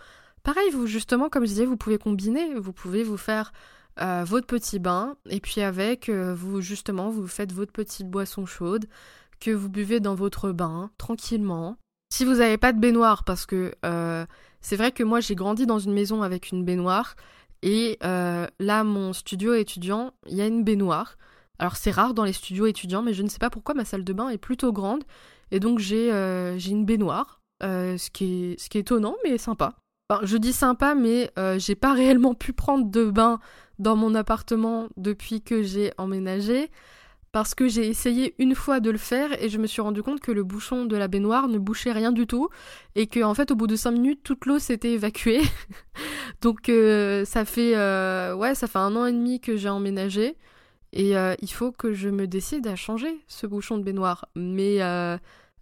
[0.44, 2.54] Pareil, vous justement, comme je disais, vous pouvez combiner.
[2.54, 3.52] Vous pouvez vous faire
[4.00, 8.86] euh, votre petit bain et puis avec vous justement, vous faites votre petite boisson chaude
[9.40, 11.76] que vous buvez dans votre bain, tranquillement.
[12.10, 14.24] Si vous n'avez pas de baignoire, parce que euh,
[14.60, 17.16] c'est vrai que moi j'ai grandi dans une maison avec une baignoire,
[17.62, 21.16] et euh, là, mon studio étudiant, il y a une baignoire.
[21.58, 24.04] Alors c'est rare dans les studios étudiants, mais je ne sais pas pourquoi ma salle
[24.04, 25.04] de bain est plutôt grande,
[25.50, 29.76] et donc j'ai euh, une baignoire, ce, qui est, ce qui est étonnant, mais sympa.
[30.08, 33.40] Enfin, je dis sympa, mais j'ai pas réellement pu prendre de bain
[33.78, 36.70] dans mon appartement depuis que j'ai emménagé
[37.34, 40.20] parce que j'ai essayé une fois de le faire et je me suis rendu compte
[40.20, 42.48] que le bouchon de la baignoire ne bouchait rien du tout
[42.94, 45.42] et que en fait au bout de 5 minutes toute l'eau s'était évacuée.
[46.42, 50.36] Donc euh, ça fait euh, ouais ça fait un an et demi que j'ai emménagé
[50.92, 54.26] et euh, il faut que je me décide à changer ce bouchon de baignoire.
[54.36, 54.78] Mais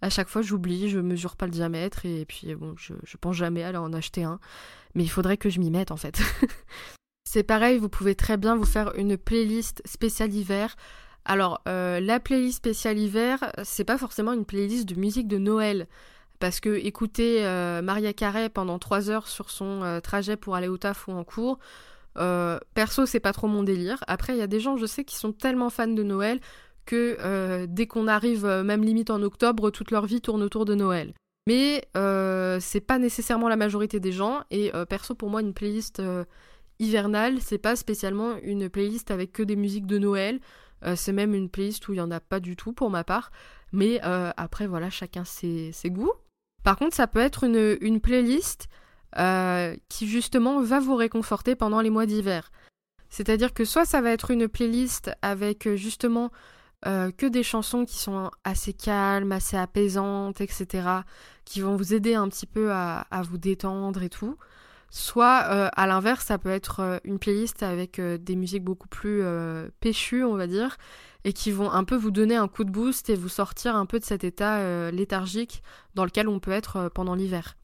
[0.03, 3.63] à chaque fois j'oublie, je mesure pas le diamètre et puis bon je, pense jamais
[3.63, 4.39] à en acheter un.
[4.95, 6.21] Mais il faudrait que je m'y mette en fait.
[7.23, 10.75] C'est pareil, vous pouvez très bien vous faire une playlist spéciale hiver
[11.25, 15.87] alors, euh, la playlist spéciale hiver, c'est pas forcément une playlist de musique de Noël.
[16.39, 20.67] Parce que écouter euh, Maria Carey pendant 3 heures sur son euh, trajet pour aller
[20.67, 21.59] au taf ou en cours,
[22.73, 24.03] perso, c'est pas trop mon délire.
[24.07, 26.41] Après, il y a des gens, je sais, qui sont tellement fans de Noël
[26.85, 31.13] que dès qu'on arrive, même limite en octobre, toute leur vie tourne autour de Noël.
[31.47, 31.87] Mais
[32.59, 34.43] c'est pas nécessairement la majorité des gens.
[34.51, 36.01] Et perso, pour moi, une playlist
[36.79, 40.39] hivernale, c'est pas spécialement une playlist avec que des musiques de Noël.
[40.85, 43.03] Euh, c'est même une playlist où il n'y en a pas du tout pour ma
[43.03, 43.31] part.
[43.71, 46.13] Mais euh, après, voilà, chacun ses, goûts.
[46.63, 48.67] Par contre, ça peut être une, playlist
[49.17, 52.51] euh, qui justement va vous réconforter pendant les mois d'hiver.
[53.09, 56.31] C'est-à-dire que soit ça va être une playlist avec justement
[56.83, 60.87] que des chansons qui sont assez calmes, assez apaisantes, etc.,
[61.45, 64.37] qui vont vous aider un petit peu à vous détendre et tout.
[64.95, 68.87] Soit, euh, à l'inverse, ça peut être euh, une playlist avec euh, des musiques beaucoup
[68.87, 69.23] plus
[69.79, 70.77] péchues, on va dire,
[71.23, 73.87] et qui vont un peu vous donner un coup de boost et vous sortir un
[73.87, 75.63] peu de cet état léthargique
[75.95, 77.55] dans lequel on peut être pendant l'hiver.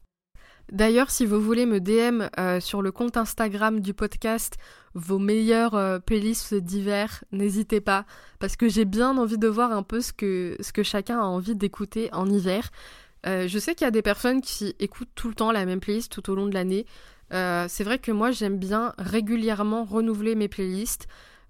[0.72, 2.28] D'ailleurs, si vous voulez me DM
[2.60, 4.56] sur le compte Instagram du podcast
[4.94, 8.04] vos meilleures playlists d'hiver, n'hésitez pas,
[8.38, 12.08] parce que j'ai bien envie de voir un peu ce que, chacun a envie d'écouter
[12.12, 12.70] en hiver.
[13.24, 16.12] je sais qu'il y a des personnes qui écoutent tout le temps la même playlist
[16.12, 16.86] tout au long de l'année.
[17.32, 21.06] Euh, c'est vrai que moi j'aime bien régulièrement renouveler mes playlists.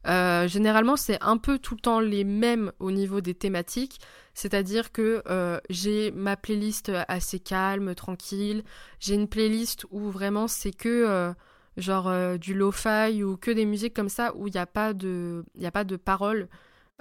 [0.07, 4.01] Euh, généralement c'est un peu tout le temps les mêmes au niveau des thématiques,
[4.35, 8.65] c'est-à-dire que euh, j'ai ma playlist assez calme, tranquille,
[8.99, 11.35] j'ai une playlist où vraiment c'est que
[11.77, 15.45] genre du lo-fi ou que des musiques comme ça où il n'y a pas de
[15.73, 16.49] pas de paroles.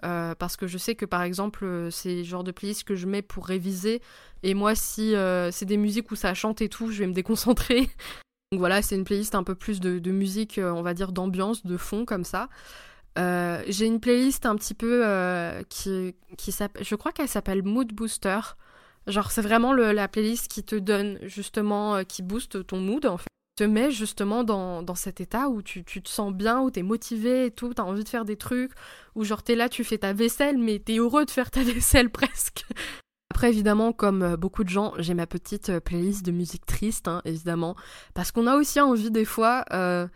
[0.01, 3.21] Parce que je sais que par exemple c'est le genre de playlist que je mets
[3.21, 4.01] pour réviser.
[4.43, 5.13] Et moi si
[5.51, 7.89] c'est des musiques où ça chante et tout je vais me déconcentrer.
[8.51, 11.63] Donc voilà, c'est une playlist un peu plus de, musique, euh, on va dire d'ambiance,
[11.63, 12.49] de fond comme ça.
[13.19, 17.63] Euh, j'ai une playlist un petit peu euh, qui, qui s'appelle, je crois qu'elle s'appelle
[17.63, 18.39] Mood Booster.
[19.07, 23.27] Genre c'est vraiment la playlist qui te donne justement, qui booste ton mood en fait.
[23.55, 26.83] Te met justement dans, dans cet état où tu, tu te sens bien, où t'es
[26.83, 28.71] motivé et tout, t'as envie de faire des trucs,
[29.15, 32.09] où genre t'es là, tu fais ta vaisselle, mais t'es heureux de faire ta vaisselle
[32.09, 32.65] presque.
[33.31, 37.07] Après, évidemment, comme euh, beaucoup de gens, j'ai ma petite euh, playlist de musique triste,
[37.07, 37.75] hein, évidemment,
[38.13, 40.07] parce qu'on a aussi envie des fois euh,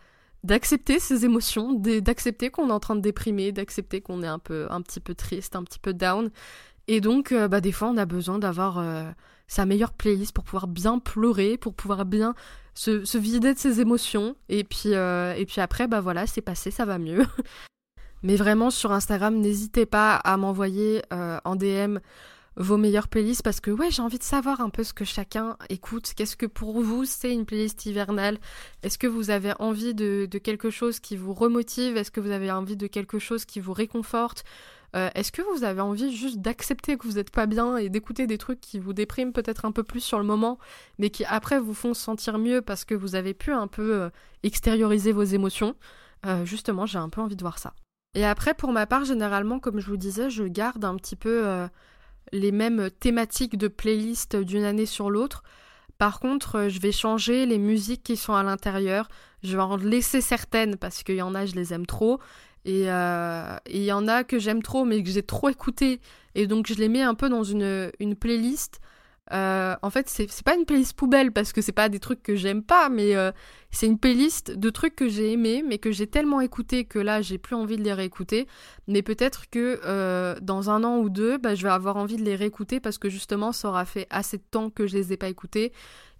[0.44, 4.66] d'accepter ses émotions, d'accepter qu'on est en train de déprimer, d'accepter qu'on est un peu
[4.70, 6.30] un petit peu triste, un petit peu down.
[6.86, 9.10] Et donc euh, bah des fois on a besoin d'avoir euh,
[9.48, 12.34] sa meilleure playlist pour pouvoir bien pleurer, pour pouvoir bien
[12.74, 16.70] se, vider de ses émotions et puis euh, et puis après bah voilà, c'est passé,
[16.70, 17.24] ça va mieux.
[18.22, 21.98] Mais vraiment sur Instagram, n'hésitez pas à m'envoyer en DM
[22.56, 25.56] vos meilleures playlists parce que ouais j'ai envie de savoir un peu ce que chacun
[25.68, 26.12] écoute.
[26.16, 28.38] Qu'est-ce que pour vous c'est une playlist hivernale?
[28.82, 31.96] Est-ce que vous avez envie de, quelque chose qui vous remotive?
[31.96, 34.44] Est-ce que vous avez envie de quelque chose qui vous réconforte?
[34.94, 38.28] Euh, Est-ce que vous avez envie juste d'accepter que vous n'êtes pas bien et d'écouter
[38.28, 40.58] des trucs qui vous dépriment peut-être un peu plus sur le moment,
[40.98, 44.10] mais qui après vous font sentir mieux parce que vous avez pu un peu euh,
[44.44, 45.74] extérioriser vos émotions?
[46.26, 47.74] Euh, Justement, j'ai un peu envie de voir ça.
[48.14, 51.66] Et après, pour ma part, généralement, comme je vous disais, je garde un petit peu
[52.32, 55.42] les mêmes thématiques de playlist d'une année sur l'autre.
[55.98, 59.08] Par contre, je vais changer les musiques qui sont à l'intérieur.
[59.42, 62.20] Je vais en laisser certaines parce qu'il y en a, je les aime trop.
[62.64, 66.00] Et euh, il y en a que j'aime trop mais que j'ai trop écouté.
[66.34, 68.80] Et donc je les mets un peu dans une, une playlist
[69.32, 72.36] euh, en fait, c'est pas une playlist poubelle parce que c'est pas des trucs que
[72.36, 73.32] j'aime pas, mais euh,
[73.70, 77.22] c'est une playlist de trucs que j'ai aimés, mais que j'ai tellement écouté que là,
[77.22, 78.46] j'ai plus envie de les réécouter.
[78.86, 82.22] Mais peut-être que euh, dans un an ou deux, bah, je vais avoir envie de
[82.22, 85.16] les réécouter parce que justement, ça aura fait assez de temps que je les ai
[85.16, 85.72] pas écoutés.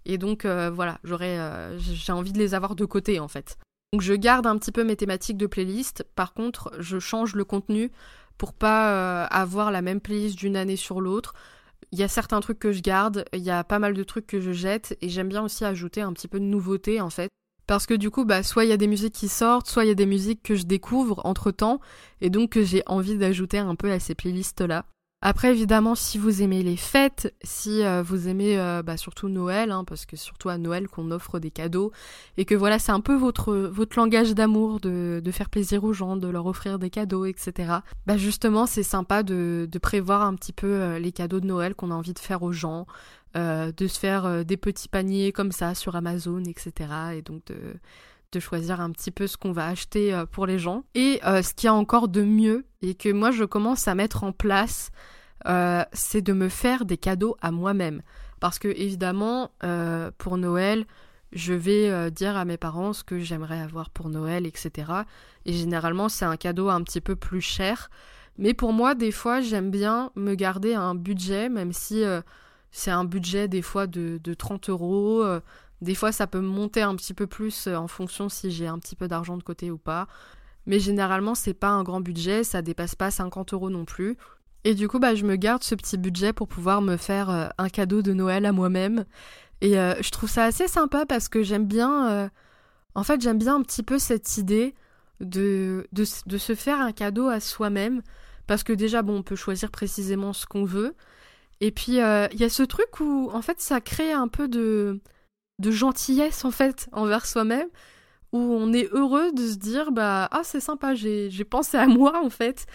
[0.07, 1.39] Et donc, voilà, j'aurais,
[1.79, 3.57] j'ai envie de les avoir de côté en fait.
[3.91, 6.05] Donc, je garde un petit peu mes thématiques de playlist.
[6.15, 7.91] Par contre, je change le contenu
[8.37, 11.33] pour pas avoir la même playlist d'une année sur l'autre.
[11.91, 14.27] Il y a certains trucs que je garde, il y a pas mal de trucs
[14.27, 17.29] que je jette, et j'aime bien aussi ajouter un petit peu de nouveauté en fait.
[17.67, 19.87] Parce que du coup, bah, soit il y a des musiques qui sortent, soit il
[19.87, 21.79] y a des musiques que je découvre entre temps,
[22.21, 24.85] et donc que j'ai envie d'ajouter un peu à ces playlists-là.
[25.27, 29.71] Après, évidemment, si vous aimez les fêtes, si euh, vous aimez euh, bah, surtout Noël,
[29.71, 31.91] hein, parce que surtout à Noël qu'on offre des cadeaux,
[32.37, 36.15] et que voilà, c'est un peu votre, votre langage d'amour, de, faire plaisir aux gens,
[36.15, 37.79] de leur offrir des cadeaux, etc.
[38.05, 41.89] Bah justement, c'est sympa de, prévoir un petit peu euh, les cadeaux de Noël qu'on
[41.89, 42.85] a envie de faire aux gens,
[43.33, 46.89] de se faire des petits paniers comme ça sur Amazon, etc.
[47.15, 47.41] Et donc
[48.31, 50.85] de choisir un petit peu ce qu'on va acheter pour les gens.
[50.93, 54.23] Et ce qu'il y a encore de mieux, et que moi je commence à mettre
[54.23, 54.91] en place,
[55.47, 58.01] euh, c'est de me faire des cadeaux à moi-même.
[58.39, 60.85] Parce que évidemment, euh, pour Noël,
[61.31, 64.91] je vais euh, dire à mes parents ce que j'aimerais avoir pour Noël, etc.
[65.45, 67.89] Et généralement, c'est un cadeau un petit peu plus cher.
[68.37, 72.03] Mais pour moi, des fois, j'aime bien me garder un budget, même si
[72.71, 75.23] c'est un budget des fois de, de 30 euros.
[75.81, 78.97] des fois, ça peut monter un petit peu plus en fonction si j'ai un petit
[78.97, 80.07] peu d'argent de côté ou pas.
[80.65, 84.17] Mais généralement, c'est pas un grand budget, ça dépasse pas 50 euros non plus.
[84.65, 87.47] Et du coup, bah, je me garde ce petit budget pour pouvoir me faire euh,
[87.59, 89.05] un cadeau de Noël à moi-même.
[89.61, 92.09] Et euh, je trouve ça assez sympa parce que j'aime bien.
[92.09, 92.29] Euh,
[92.95, 94.73] en fait, j'aime bien un petit peu cette idée
[95.19, 98.01] de, de, de se faire un cadeau à soi-même.
[98.47, 100.95] Parce que déjà, bon, on peut choisir précisément ce qu'on veut.
[101.61, 104.99] Et puis, il y a ce truc où, en fait, ça crée un peu de,
[105.59, 107.67] de gentillesse, en fait, envers soi-même.
[108.33, 112.19] Où on est heureux de se dire, bah, ah, c'est sympa, j'ai pensé à moi,
[112.23, 112.65] en fait.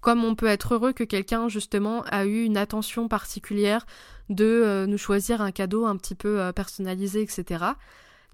[0.00, 3.84] Comme on peut être heureux que quelqu'un justement a eu une attention particulière
[4.30, 7.64] de euh, nous choisir un cadeau un petit peu euh, personnalisé, etc.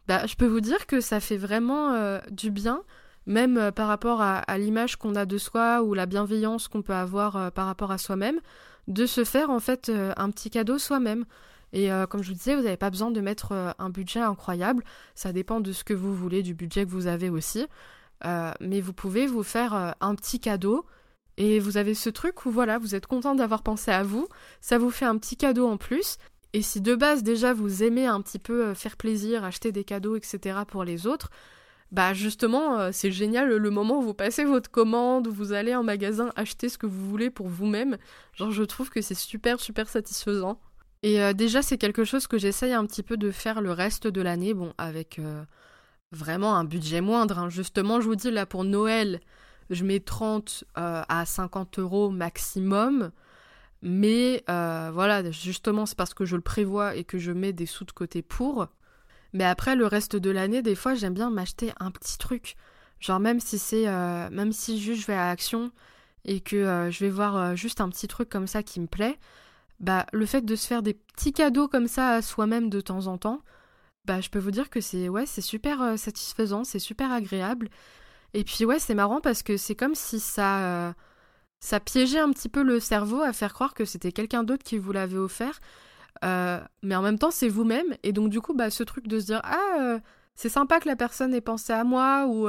[0.07, 2.83] Bah, je peux vous dire que ça fait vraiment euh, du bien,
[3.27, 7.51] même par rapport à, l'image qu'on a de soi ou la bienveillance qu'on peut avoir
[7.51, 8.39] par rapport à soi-même,
[8.87, 11.25] de se faire en fait un petit cadeau soi-même.
[11.73, 14.85] Et comme je vous disais, vous n'avez pas besoin de mettre un budget incroyable,
[15.17, 17.67] ça dépend de ce que vous voulez, du budget que vous avez aussi.
[18.25, 20.87] mais vous pouvez vous faire un petit cadeau
[21.39, 24.29] et vous avez ce truc où voilà, vous êtes content d'avoir pensé à vous,
[24.61, 26.17] ça vous fait un petit cadeau en plus.
[26.53, 29.85] Et si de base déjà vous aimez un petit peu euh, faire plaisir, acheter des
[29.85, 30.61] cadeaux, etc.
[30.67, 31.31] pour les autres,
[31.93, 35.75] bah justement euh, c'est génial le moment où vous passez votre commande, où vous allez
[35.75, 37.99] en magasin acheter ce que vous voulez pour vous-même.
[38.33, 40.59] Genre je trouve que c'est super super satisfaisant.
[41.03, 44.07] Et euh, déjà c'est quelque chose que j'essaye un petit peu de faire le reste
[44.07, 45.21] de l'année, bon avec
[46.13, 47.39] vraiment un budget moindre.
[47.39, 47.51] Hein.
[47.51, 49.21] Justement je vous dis là pour Noël,
[49.71, 53.11] je mets 30 euh, à 50 euros maximum.
[53.83, 57.67] Mais euh, voilà, justement, c'est parce que je le prévois et que je mets des
[57.67, 58.69] sous de côté pour.
[59.33, 62.57] Mais après, le reste de l'année, des fois, j'aime bien m'acheter un petit truc.
[63.01, 63.87] Genre, même si c'est.
[63.89, 65.71] Euh, même si juste je vais à Action
[66.25, 69.17] et que je vais voir juste un petit truc comme ça qui me plaît,
[69.79, 73.07] bah, le fait de se faire des petits cadeaux comme ça à soi-même de temps
[73.07, 73.43] en temps,
[74.07, 77.69] bah, je peux vous dire que c'est ouais, c'est super satisfaisant, c'est super agréable.
[78.37, 80.93] Et puis ouais, c'est marrant parce que c'est comme si ça, euh,
[81.59, 84.77] ça piégeait un petit peu le cerveau à faire croire que c'était quelqu'un d'autre qui
[84.77, 85.59] vous l'avait offert.
[86.23, 87.97] Euh, mais en même temps, c'est vous-même.
[88.03, 89.99] Et donc du coup, bah, ce truc de se dire ah, euh,
[90.35, 92.47] c'est sympa que la personne ait pensé à moi ou,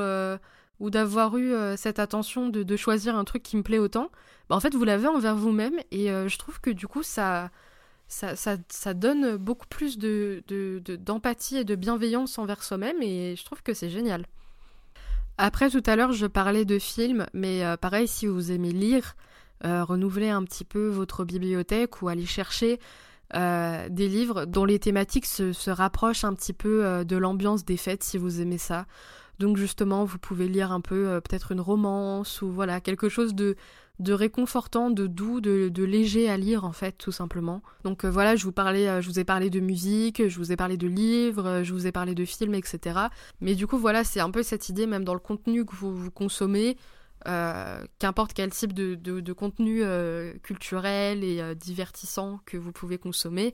[0.83, 4.11] ou d'avoir eu cette attention de, choisir un truc qui me plaît autant.
[4.49, 7.49] Bah, en fait, vous l'avez envers vous-même et je trouve que du coup, ça,
[8.09, 10.43] ça, ça, donne beaucoup plus de,
[10.97, 14.25] d'empathie et de bienveillance envers soi-même et je trouve que c'est génial.
[15.37, 19.15] Après, tout à l'heure, je parlais de films, mais pareil, si vous aimez lire,
[19.63, 22.79] renouveler un petit peu votre bibliothèque ou aller chercher
[23.35, 27.75] euh, des livres dont les thématiques se, rapprochent un petit peu euh, de l'ambiance des
[27.75, 28.85] fêtes si vous aimez ça.
[29.39, 33.35] Donc justement, vous pouvez lire un peu euh, peut-être une romance ou voilà quelque chose
[33.35, 33.55] de,
[34.07, 37.61] réconfortant, de doux, de, léger à lire en fait tout simplement.
[37.83, 40.77] Donc voilà, je vous parlais, je vous ai parlé de musique, je vous ai parlé
[40.77, 42.99] de livres, je vous ai parlé de films, etc.
[43.41, 46.11] Mais du coup voilà, c'est un peu cette idée même dans le contenu que vous,
[46.11, 46.77] consommez.
[47.27, 53.53] Euh, qu'importe quel type de, contenu euh, culturel et euh, divertissant que vous pouvez consommer,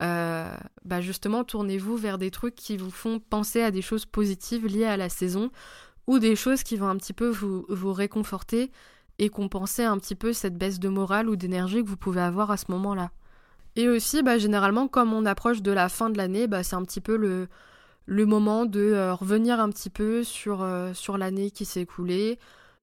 [0.00, 4.84] bah justement, tournez-vous vers des trucs qui vous font penser à des choses positives liées
[4.84, 5.50] à la saison
[6.06, 8.70] ou des choses qui vont un petit peu vous, réconforter
[9.18, 12.50] et compenser un petit peu cette baisse de morale ou d'énergie que vous pouvez avoir
[12.50, 13.10] à ce moment-là.
[13.76, 16.82] Et aussi, bah, généralement, comme on approche de la fin de l'année, bah, c'est un
[16.82, 22.38] petit peu le, moment de revenir un petit peu sur, sur l'année qui s'est écoulée,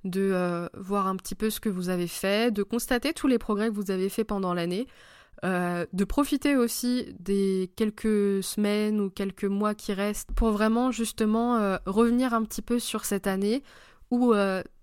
[0.05, 3.39] de euh, voir un petit peu ce que vous avez fait, de constater tous les
[3.39, 4.87] progrès que vous avez fait pendant l'année,
[5.43, 11.57] euh, de profiter aussi des quelques semaines ou quelques mois qui restent pour vraiment justement
[11.57, 13.63] euh, revenir un petit peu sur cette année
[14.11, 14.33] ou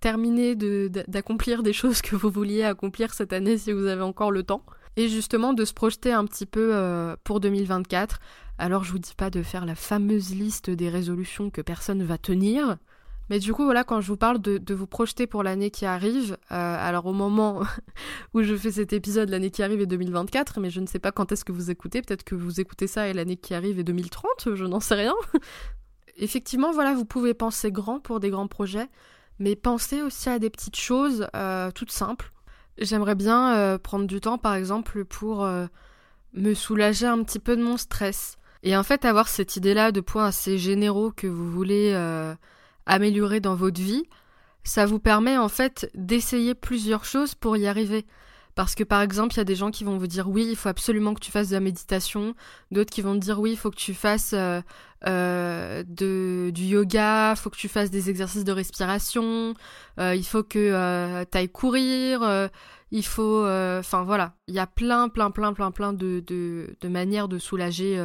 [0.00, 4.42] terminer d'accomplir des choses que vous vouliez accomplir cette année si vous avez encore le
[4.42, 4.64] temps.
[4.96, 6.74] Et justement de se projeter un petit peu
[7.24, 8.18] pour 2024.
[8.58, 12.18] Alors je vous dis pas de faire la fameuse liste des résolutions que personne va
[12.18, 12.76] tenir,
[13.30, 16.36] mais du coup, voilà, quand je vous parle de, vous projeter pour l'année qui arrive,
[16.50, 17.62] euh, alors au moment
[18.34, 21.12] où je fais cet épisode, l'année qui arrive est 2024, mais je ne sais pas
[21.12, 23.84] quand est-ce que vous écoutez, peut-être que vous écoutez ça et l'année qui arrive est
[23.84, 25.14] 2030, je n'en sais rien.
[26.16, 28.88] Effectivement, voilà, vous pouvez penser grand pour des grands projets,
[29.38, 32.30] mais pensez aussi à des petites choses euh, toutes simples.
[32.78, 35.46] J'aimerais bien euh, prendre du temps, par exemple, pour
[36.34, 38.36] me soulager un petit peu de mon stress.
[38.62, 41.92] Et en fait, avoir cette idée-là de points assez généraux que vous voulez
[42.86, 44.04] améliorer dans votre vie,
[44.64, 48.06] ça vous permet en fait d'essayer plusieurs choses pour y arriver.
[48.54, 50.56] Parce que par exemple, il y a des gens qui vont vous dire oui, il
[50.56, 52.34] faut absolument que tu fasses de la méditation,
[52.70, 54.60] d'autres qui vont te dire oui, il faut que tu fasses euh,
[55.06, 59.54] euh, du yoga, il faut que tu fasses des exercices de respiration,
[59.98, 62.50] euh, il faut que tu ailles courir,
[62.90, 63.46] il faut...
[63.46, 67.98] Enfin voilà, il y a plein, plein, plein, plein, plein de, de manières de soulager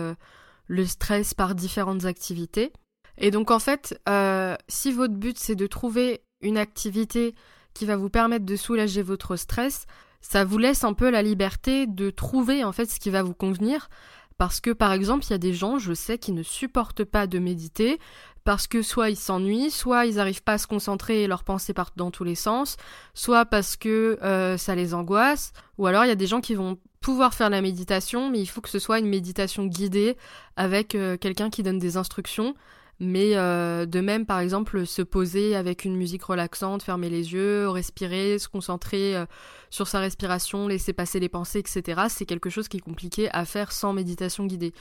[0.67, 2.71] le stress par différentes activités.
[3.17, 7.35] Et donc en fait, euh, si votre but c'est de trouver une activité
[7.73, 9.85] qui va vous permettre de soulager votre stress,
[10.21, 13.33] ça vous laisse un peu la liberté de trouver en fait ce qui va vous
[13.33, 13.89] convenir.
[14.37, 17.25] Parce que par exemple, il y a des gens, je sais, qui ne supportent pas
[17.25, 17.99] de méditer
[18.43, 21.73] parce que soit ils s'ennuient, soit ils n'arrivent pas à se concentrer et leurs pensées
[21.73, 22.77] partent dans tous les sens,
[23.13, 26.55] soit parce que euh, ça les angoisse, ou alors il y a des gens qui
[26.55, 30.15] vont pouvoir faire la méditation, mais il faut que ce soit une méditation guidée
[30.55, 32.55] avec euh, quelqu'un qui donne des instructions.
[32.99, 37.69] Mais euh, de même, par exemple, se poser avec une musique relaxante, fermer les yeux,
[37.69, 39.25] respirer, se concentrer euh,
[39.69, 43.45] sur sa respiration, laisser passer les pensées, etc., c'est quelque chose qui est compliqué à
[43.45, 44.73] faire sans méditation guidée.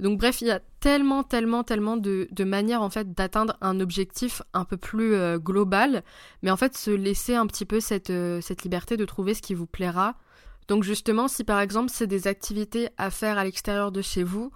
[0.00, 4.42] Donc bref, il y a tellement, tellement, tellement de, manières en fait d'atteindre un objectif
[4.52, 6.02] un peu plus euh, global,
[6.42, 9.54] mais en fait se laisser un petit peu cette, cette liberté de trouver ce qui
[9.54, 10.16] vous plaira.
[10.68, 14.52] Donc justement, si par exemple c'est des activités à faire à l'extérieur de chez vous,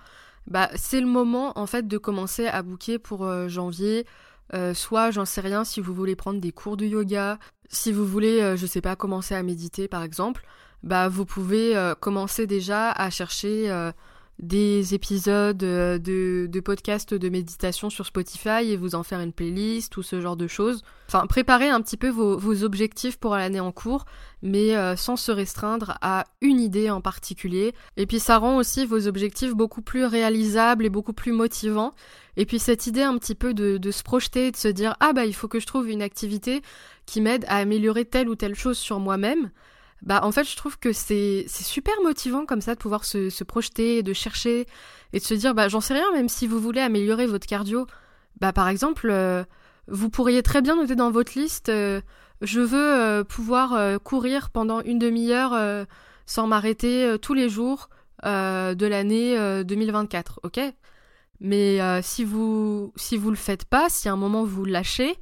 [0.47, 4.07] bah, c'est le moment en fait de commencer à booker pour euh, janvier.
[4.55, 8.07] Euh, soit, j'en sais rien, si vous voulez prendre des cours de yoga, si vous
[8.07, 10.47] voulez, euh, je sais pas, commencer à méditer par exemple,
[10.83, 13.71] bah vous pouvez commencer déjà à chercher
[14.39, 19.97] des épisodes euh, de, podcasts de méditation sur Spotify et vous en faire une playlist
[19.97, 20.83] ou ce genre de choses.
[21.09, 24.05] Enfin, préparez un petit peu vos, objectifs pour l'année en cours,
[24.43, 27.75] mais euh, sans se restreindre à une idée en particulier.
[27.97, 31.95] Et puis ça rend aussi vos objectifs beaucoup plus réalisables et beaucoup plus motivants.
[32.37, 35.13] Et puis cette idée un petit peu de, de se projeter, de se dire ah
[35.15, 36.61] bah il faut que je trouve une activité
[37.07, 39.51] qui m'aide à améliorer telle ou telle chose sur moi-même
[40.03, 43.45] bah en fait je trouve que c'est super motivant comme ça de pouvoir se, se,
[43.45, 44.67] projeter, de chercher
[45.13, 47.87] et de se dire bah j'en sais rien même si vous voulez améliorer votre cardio,
[48.41, 49.45] bah par exemple euh,
[49.89, 52.01] vous pourriez très bien noter dans votre liste euh,
[52.43, 55.87] je veux euh, pouvoir courir pendant une demi-heure
[56.27, 57.89] sans m'arrêter tous les jours
[58.23, 60.61] de l'année 2024, ok?
[61.41, 65.17] Mais si vous si vous le faites pas, si à un moment vous lâchez,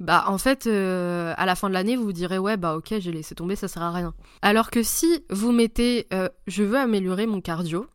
[0.00, 2.94] bah en fait euh, à la fin de l'année vous vous direz ouais bah ok
[2.98, 4.12] j'ai laissé tomber ça sert à rien.
[4.42, 7.86] Alors que si vous mettez euh, je veux améliorer mon cardio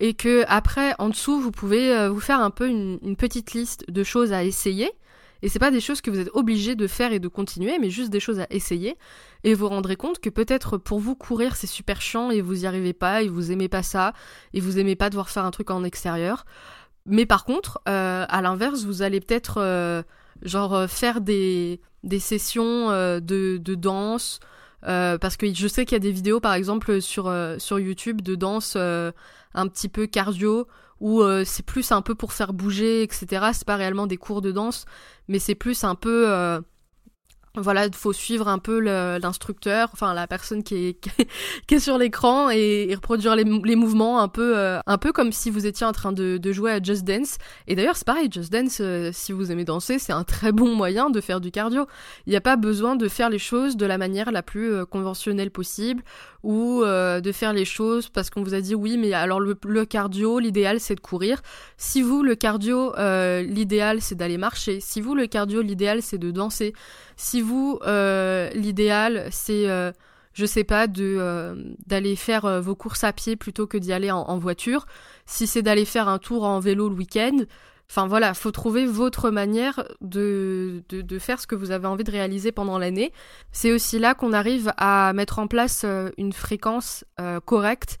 [0.00, 3.88] et que après en dessous vous pouvez euh, vous faire un peu une, petite liste
[3.88, 4.90] de choses à essayer
[5.42, 7.88] et c'est pas des choses que vous êtes obligé de faire et de continuer mais
[7.88, 8.98] juste des choses à essayer
[9.44, 12.66] et vous rendrez compte que peut-être pour vous courir c'est super chiant et vous y
[12.66, 14.12] arrivez pas et vous aimez pas ça
[14.54, 16.44] et vous aimez pas devoir faire un truc en extérieur.
[17.06, 20.04] Mais par contre à l'inverse vous allez peut-être
[20.42, 23.20] genre faire des des sessions de,
[23.58, 24.40] de danse
[24.82, 28.34] parce que je sais qu'il y a des vidéos par exemple sur, sur YouTube de
[28.34, 30.66] danse un petit peu cardio
[31.00, 33.46] où euh, c'est plus un peu pour faire bouger, etc.
[33.52, 34.84] C'est pas réellement des cours de danse,
[35.28, 36.60] mais c'est plus un peu euh,
[37.56, 38.78] voilà, il faut suivre un peu
[39.18, 41.00] l'instructeur, enfin la personne qui est,
[41.66, 45.50] qui est sur l'écran et, reproduire les, mouvements un peu, euh, un peu comme si
[45.50, 47.38] vous étiez en train de, de jouer à Just Dance.
[47.66, 50.74] Et d'ailleurs, c'est pareil, Just Dance, euh, si vous aimez danser, c'est un très bon
[50.74, 51.86] moyen de faire du cardio.
[52.26, 54.84] Il n'y a pas besoin de faire les choses de la manière la plus euh,
[54.84, 56.02] conventionnelle possible
[56.42, 59.84] ou de faire les choses parce qu'on vous a dit oui, mais alors le, le
[59.84, 61.42] cardio, l'idéal c'est de courir.
[61.76, 62.94] Si vous, le cardio,
[63.42, 64.80] l'idéal c'est d'aller marcher.
[64.80, 66.72] Si vous, le cardio, l'idéal c'est de danser.
[67.16, 69.92] Si vous, euh, l'idéal, c'est, euh,
[70.32, 71.54] je sais pas, de euh,
[71.86, 74.86] d'aller faire vos courses à pied plutôt que d'y aller en, voiture.
[75.26, 77.38] Si c'est d'aller faire un tour en vélo le week-end.
[77.88, 82.12] Enfin voilà, faut trouver votre manière de, de, faire ce que vous avez envie de
[82.12, 83.12] réaliser pendant l'année.
[83.50, 85.84] C'est aussi là qu'on arrive à mettre en place
[86.16, 87.04] une fréquence
[87.46, 87.98] correcte.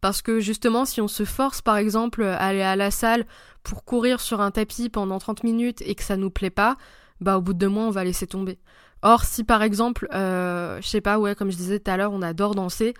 [0.00, 3.24] Parce que justement, si on se force par exemple à aller à la salle
[3.64, 6.76] pour courir sur un tapis pendant 30 minutes et que ça nous plaît pas,
[7.22, 8.58] bah au bout de deux mois on va laisser tomber.
[9.02, 12.12] Or si par exemple, euh, je sais pas, ouais, comme je disais tout à l'heure,
[12.12, 12.94] on adore danser,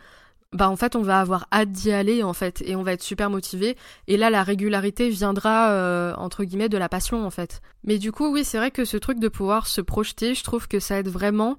[0.53, 3.03] bah en fait on va avoir hâte d'y aller en fait et on va être
[3.03, 7.62] super motivé et là la régularité viendra euh, entre guillemets de la passion en fait.
[7.85, 10.68] Mais du coup oui c'est vrai que ce truc de pouvoir se projeter, je trouve
[10.68, 11.59] que ça aide vraiment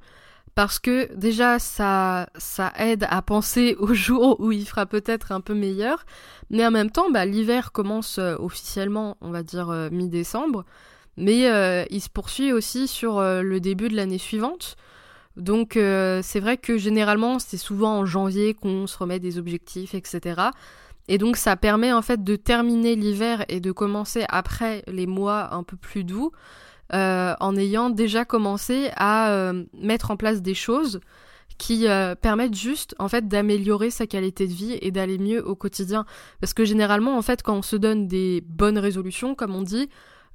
[0.55, 5.41] parce que déjà ça ça aide à penser au jour où il fera peut-être un
[5.41, 6.05] peu meilleur,
[6.51, 10.66] mais en même temps bah l'hiver commence euh, officiellement on va dire euh, mi-décembre
[11.18, 14.76] mais euh, il se poursuit aussi sur euh, le début de l'année suivante.
[15.36, 19.95] Donc euh, c'est vrai que généralement c'est souvent en janvier qu'on se remet des objectifs,
[19.95, 20.41] etc.
[21.07, 25.53] Et donc ça permet en fait de terminer l'hiver et de commencer après les mois
[25.53, 26.32] un peu plus doux
[26.91, 30.99] en ayant déjà commencé à mettre en place des choses
[31.57, 31.88] qui
[32.22, 36.05] permettent juste en fait d'améliorer sa qualité de vie et d'aller mieux au quotidien.
[36.39, 39.89] Parce que généralement en fait quand on se donne des bonnes résolutions comme on dit,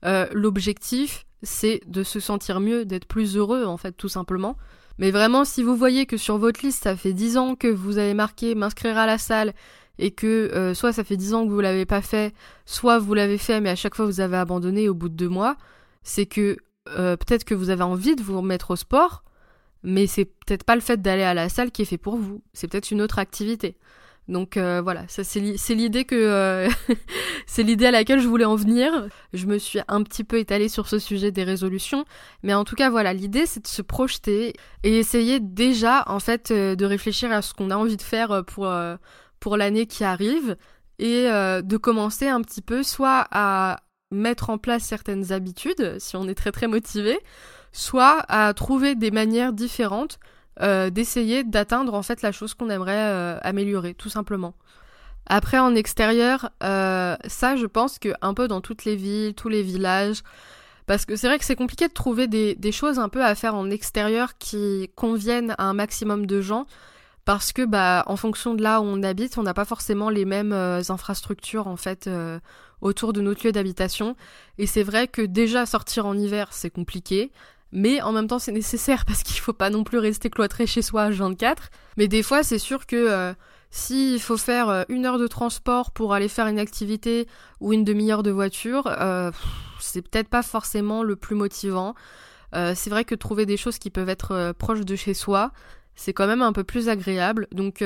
[0.05, 4.57] euh, l'objectif, c'est de se sentir mieux, d'être plus heureux, en fait, tout simplement.
[4.99, 7.99] Mais vraiment, si vous voyez que sur votre liste, ça fait 10 ans que vous
[7.99, 9.55] avez marqué m'inscrire à la salle
[9.99, 12.35] et que euh, soit ça fait 10 ans que vous l'avez pas fait,
[12.67, 15.29] soit vous l'avez fait mais à chaque fois vous avez abandonné au bout de deux
[15.29, 15.57] mois,
[16.03, 16.57] c'est que
[16.89, 19.25] euh, peut-être que vous avez envie de vous remettre au sport,
[19.83, 22.43] mais c'est peut-être pas le fait d'aller à la salle qui est fait pour vous,
[22.53, 23.77] c'est peut-être une autre activité.
[24.29, 25.07] Donc euh, voilà,
[26.13, 26.69] euh,
[27.47, 29.09] c'est l'idée à laquelle je voulais en venir.
[29.33, 32.05] Je me suis un petit peu étalée sur ce sujet des résolutions,
[32.43, 34.53] mais en tout cas voilà, l'idée c'est de se projeter
[34.85, 38.45] et essayer déjà en fait euh, de réfléchir à ce qu'on a envie de faire
[38.45, 38.71] pour
[39.41, 40.57] pour l'année qui arrive
[40.99, 46.29] et de commencer un petit peu soit à mettre en place certaines habitudes si on
[46.29, 47.19] est très très motivé,
[47.73, 50.19] soit à trouver des manières différentes
[50.61, 54.55] euh, d'essayer d'atteindre en fait la chose qu'on aimerait euh, améliorer, tout simplement.
[55.27, 59.49] Après en extérieur, euh, ça je pense que un peu dans toutes les villes, tous
[59.49, 60.23] les villages,
[60.87, 63.35] parce que c'est vrai que c'est compliqué de trouver des, des, choses un peu à
[63.35, 66.67] faire en extérieur qui conviennent à un maximum de gens,
[67.25, 70.25] parce que bah en fonction de là où on habite, on n'a pas forcément les
[70.25, 72.11] mêmes infrastructures en fait
[72.81, 74.17] autour de notre lieu d'habitation.
[74.57, 77.31] Et c'est vrai que déjà sortir en hiver c'est compliqué
[77.73, 80.83] mais en même temps c'est nécessaire parce qu'il faut pas non plus rester cloîtré chez
[80.83, 81.71] soi à 24.
[81.97, 83.33] Mais des fois c'est sûr que euh,
[83.71, 87.27] s'il faut faire euh, une heure de transport pour aller faire une activité
[87.61, 89.31] ou une demi-heure de voiture, euh,
[89.81, 91.95] c'est peut-être pas forcément le plus motivant.
[92.53, 95.53] c'est vrai que trouver des choses qui peuvent être proches de chez soi,
[95.95, 97.47] c'est quand même un peu plus agréable.
[97.53, 97.83] Donc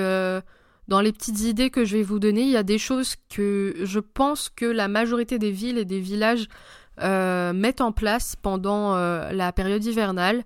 [0.89, 3.75] dans les petites idées que je vais vous donner, il y a des choses que
[3.83, 8.95] je pense que la majorité des villes et des villages euh, mettent en place pendant
[8.95, 10.45] euh, la période hivernale.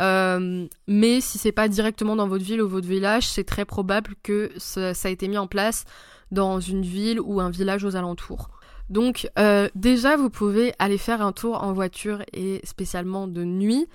[0.00, 4.14] Euh, mais si c'est pas directement dans votre ville ou votre village, c'est très probable
[4.22, 5.84] que ça, a été mis en place
[6.30, 8.48] dans une ville ou un village aux alentours.
[8.88, 9.30] Donc
[9.74, 13.86] déjà, vous pouvez aller faire un tour en voiture et spécialement de nuit.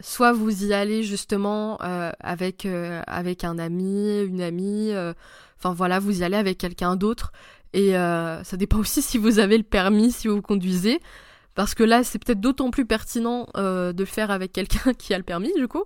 [0.00, 1.78] soit vous y allez justement
[2.20, 4.92] avec avec un ami, une amie,
[5.58, 7.30] enfin voilà, vous y allez avec quelqu'un d'autre
[7.74, 11.00] et euh, ça dépend aussi si vous avez le permis, si vous conduisez.
[11.54, 15.12] Parce que là, c'est peut-être d'autant plus pertinent euh, de le faire avec quelqu'un qui
[15.12, 15.84] a le permis, du coup.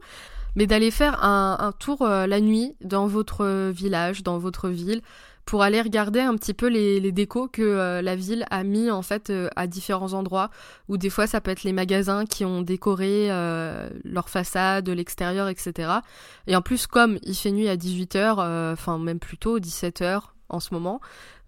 [0.54, 5.02] Mais d'aller faire un, tour euh, la nuit dans votre village, dans votre ville,
[5.44, 9.00] pour aller regarder un petit peu les, les décos que la ville a mis en
[9.00, 10.50] fait à différents endroits
[10.88, 13.28] où des fois ça peut être les magasins qui ont décoré
[14.04, 15.90] leur façade, l'extérieur, etc.
[16.48, 20.20] Et en plus comme il fait nuit à 18h, enfin même plutôt 17h
[20.50, 21.00] en ce moment,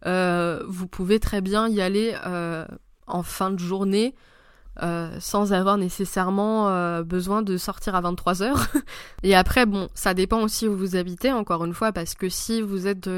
[0.04, 2.14] vous pouvez très bien y aller
[3.06, 4.14] en fin de journée
[5.18, 8.68] sans avoir nécessairement besoin de sortir à 23h.
[9.22, 12.62] et après, bon, ça dépend aussi où vous habitez, encore une fois, parce que si
[12.62, 13.08] vous êtes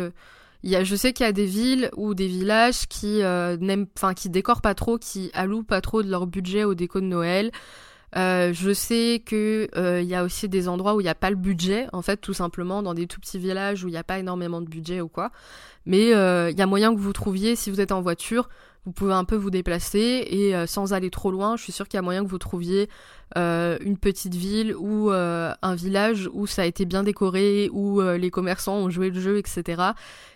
[0.64, 4.28] je sais qu'il y a des villes ou des villages qui euh, n'aiment, enfin qui
[4.28, 7.50] décorent pas trop, qui allouent pas trop de leur budget au déco de Noël.
[8.16, 11.14] Euh, je sais que euh, il y a aussi des endroits où il n'y a
[11.14, 13.96] pas le budget, en fait, tout simplement dans des tout petits villages où il n'y
[13.96, 15.30] a pas énormément de budget ou quoi.
[15.86, 18.48] Mais il y a moyen que vous trouviez, si vous êtes en voiture,
[18.84, 21.86] vous pouvez un peu vous déplacer et euh, sans aller trop loin, je suis sûre
[21.86, 22.88] qu'il y a moyen que vous trouviez
[23.36, 28.00] euh, une petite ville ou euh, un village où ça a été bien décoré, où
[28.00, 29.82] les commerçants ont joué le jeu, etc.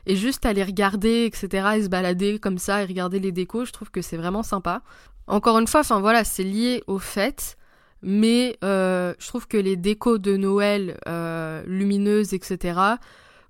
[0.07, 1.69] Et juste aller regarder, etc.
[1.77, 4.83] et se balader comme ça et regarder les décos, je trouve que c'est vraiment sympa.
[5.27, 7.56] Encore une fois, enfin voilà, c'est lié aux fêtes.
[8.03, 10.99] Mais je trouve que les décos de Noël
[11.67, 12.81] lumineuses, etc.,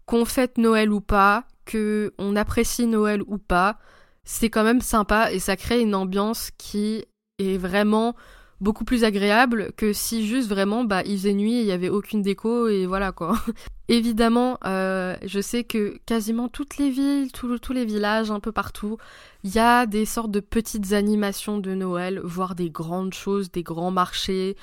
[0.06, 3.78] qu'on fête Noël ou pas, que on apprécie Noël ou pas,
[4.24, 7.04] c'est quand même sympa et ça crée une ambiance qui
[7.38, 8.14] est vraiment
[8.60, 11.88] beaucoup plus agréable que si juste vraiment bah il faisait nuit et il y avait
[11.88, 13.38] aucune déco et voilà quoi.
[13.88, 18.98] Évidemment, euh, je sais que quasiment toutes les villes, tous les villages, un peu partout,
[19.44, 23.62] il y a des sortes de petites animations de Noël, voire des grandes choses, des
[23.62, 24.56] grands marchés,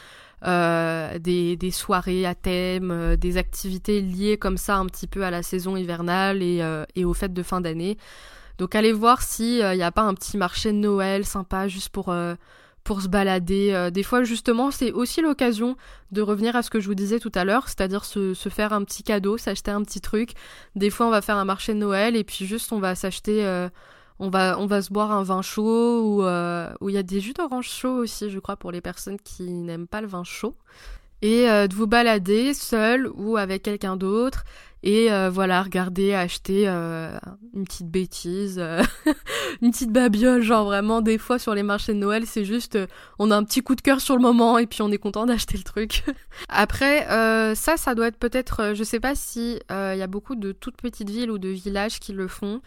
[0.46, 5.32] euh, des, soirées à thème, euh, des activités liées comme ça un petit peu à
[5.32, 6.62] la saison hivernale et,
[6.96, 7.98] et aux fêtes de fin d'année.
[8.58, 12.14] Donc allez voir s'il n'y a pas un petit marché de Noël sympa juste pour,
[12.84, 13.72] pour se balader.
[13.72, 15.76] Euh, des fois justement c'est aussi l'occasion
[16.12, 18.84] de revenir à ce que je vous disais tout à l'heure, c'est-à-dire se, faire un
[18.84, 20.32] petit cadeau, s'acheter un petit truc.
[20.76, 23.68] Des fois on va faire un marché de Noël et puis juste on va s'acheter...
[24.20, 27.20] on va, on va se boire un vin chaud ou où il y a des
[27.20, 30.56] jus d'orange chaud aussi, je crois, pour les personnes qui n'aiment pas le vin chaud.
[31.22, 34.44] Et de vous balader seul ou avec quelqu'un d'autre
[34.86, 37.18] et euh, voilà, regarder, acheter euh,
[37.54, 38.84] une petite bêtise, euh,
[39.62, 42.78] une petite babiole, genre vraiment des fois sur les marchés de Noël, c'est juste
[43.18, 45.26] on a un petit coup de cœur sur le moment et puis on est content
[45.26, 46.04] d'acheter le truc.
[46.50, 47.06] Après,
[47.56, 50.76] ça, ça doit être peut-être, je sais pas si il y a beaucoup de toutes
[50.76, 52.62] petites villes ou de villages qui le font.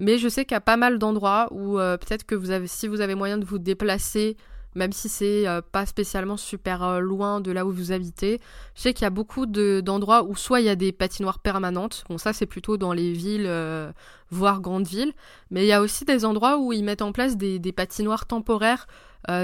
[0.00, 3.16] Mais je sais qu'il y a pas mal d'endroits où peut-être que si vous avez
[3.16, 4.36] moyen de vous déplacer
[4.74, 8.40] même si c'est euh, pas spécialement super euh, loin de là où vous habitez.
[8.74, 12.04] Je sais qu'il y a beaucoup d'endroits où soit il y a des patinoires permanentes,
[12.08, 13.90] bon ça c'est plutôt dans les villes, euh,
[14.30, 15.12] voire grandes villes,
[15.50, 18.26] mais il y a aussi des endroits où ils mettent en place des, des patinoires
[18.26, 18.86] temporaires.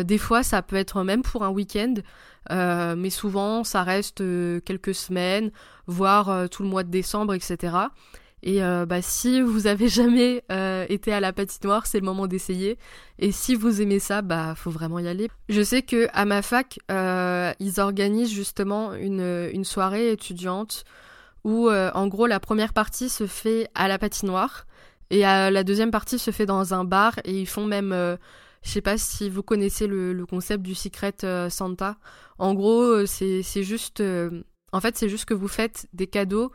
[0.04, 1.94] des fois ça peut être même pour un week-end,
[2.50, 4.22] mais souvent ça reste
[4.64, 5.50] quelques semaines,
[5.86, 7.88] voire tout le mois de décembre, etc.
[8.46, 12.26] Et euh, bah, si vous avez jamais euh, été à la patinoire, c'est le moment
[12.26, 12.78] d'essayer.
[13.18, 15.28] Et si vous aimez ça, bah faut vraiment y aller.
[15.48, 20.84] Je sais que à ma fac, euh, ils organisent justement une, une soirée étudiante
[21.42, 24.66] où en gros la première partie se fait à la patinoire
[25.10, 27.90] et la deuxième partie se fait dans un bar et ils font même
[28.62, 31.16] je sais pas si vous connaissez le, concept du Secret
[31.50, 31.98] Santa.
[32.38, 34.02] En gros, c'est juste
[34.72, 36.50] en fait, c'est juste que vous faites des cadeaux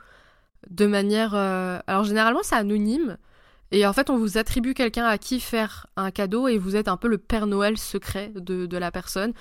[0.70, 1.34] de manière...
[1.36, 3.18] Euh, alors généralement c'est anonyme,
[3.72, 6.88] et en fait on vous attribue quelqu'un à qui faire un cadeau, et vous êtes
[6.88, 9.34] un peu le Père Noël secret de, de la personne.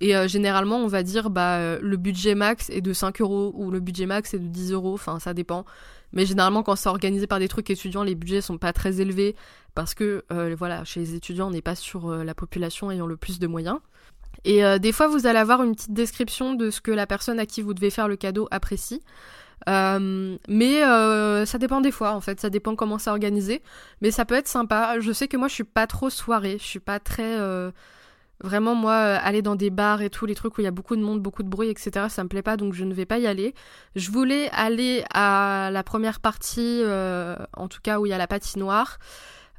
[0.00, 3.52] Et euh, généralement on va dire bah euh, le budget max est de 5 euros,
[3.54, 5.64] ou le budget max est de 10 euros, enfin ça dépend.
[6.12, 9.34] Mais généralement quand c'est organisé par des trucs étudiants, les budgets sont pas très élevés,
[9.74, 10.24] parce que
[10.56, 13.78] voilà, chez les étudiants on n'est pas sur la population ayant le plus de moyens.
[14.44, 17.46] Et des fois, vous allez avoir une petite description de ce que la personne à
[17.46, 19.02] qui vous devez faire le cadeau apprécie.
[19.68, 23.62] Euh, mais euh, ça dépend des fois en fait, ça dépend comment c'est organisé.
[24.00, 24.98] Mais ça peut être sympa.
[25.00, 27.70] Je sais que moi je suis pas trop soirée, je suis pas très euh,
[28.40, 30.96] vraiment moi aller dans des bars et tout les trucs où il y a beaucoup
[30.96, 32.06] de monde, beaucoup de bruit, etc.
[32.08, 33.54] Ça me plaît pas donc je ne vais pas y aller.
[33.96, 36.82] Je voulais aller à la première partie,
[37.56, 38.98] en tout cas où il y a la patinoire.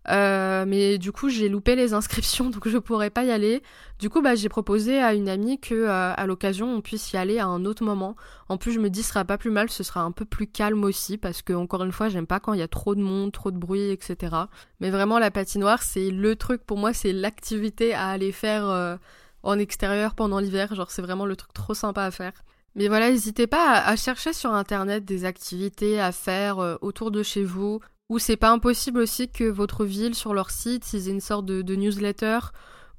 [0.10, 3.62] Euh, mais du coup, j'ai loupé les inscriptions, donc je pourrais pas y aller.
[4.00, 7.18] Du coup, bah, j'ai proposé à une amie que, euh, à l'occasion, on puisse y
[7.18, 8.16] aller à un autre moment.
[8.48, 10.48] En plus, je me dis, ce sera pas plus mal, ce sera un peu plus
[10.48, 13.02] calme aussi, parce que, encore une fois, j'aime pas quand il y a trop de
[13.02, 14.36] monde, trop de bruit, etc.
[14.80, 18.96] Mais vraiment, la patinoire, c'est le truc pour moi, c'est l'activité à aller faire euh,
[19.44, 20.74] en extérieur pendant l'hiver.
[20.76, 22.34] Genre, c'est vraiment le truc trop sympa à faire.
[22.76, 27.44] Mais voilà, n'hésitez pas à, chercher sur internet des activités à faire autour de chez
[27.44, 27.80] vous,
[28.10, 31.46] ou c'est pas impossible aussi que votre ville, sur leur site, ils aient une sorte
[31.46, 32.40] de, newsletter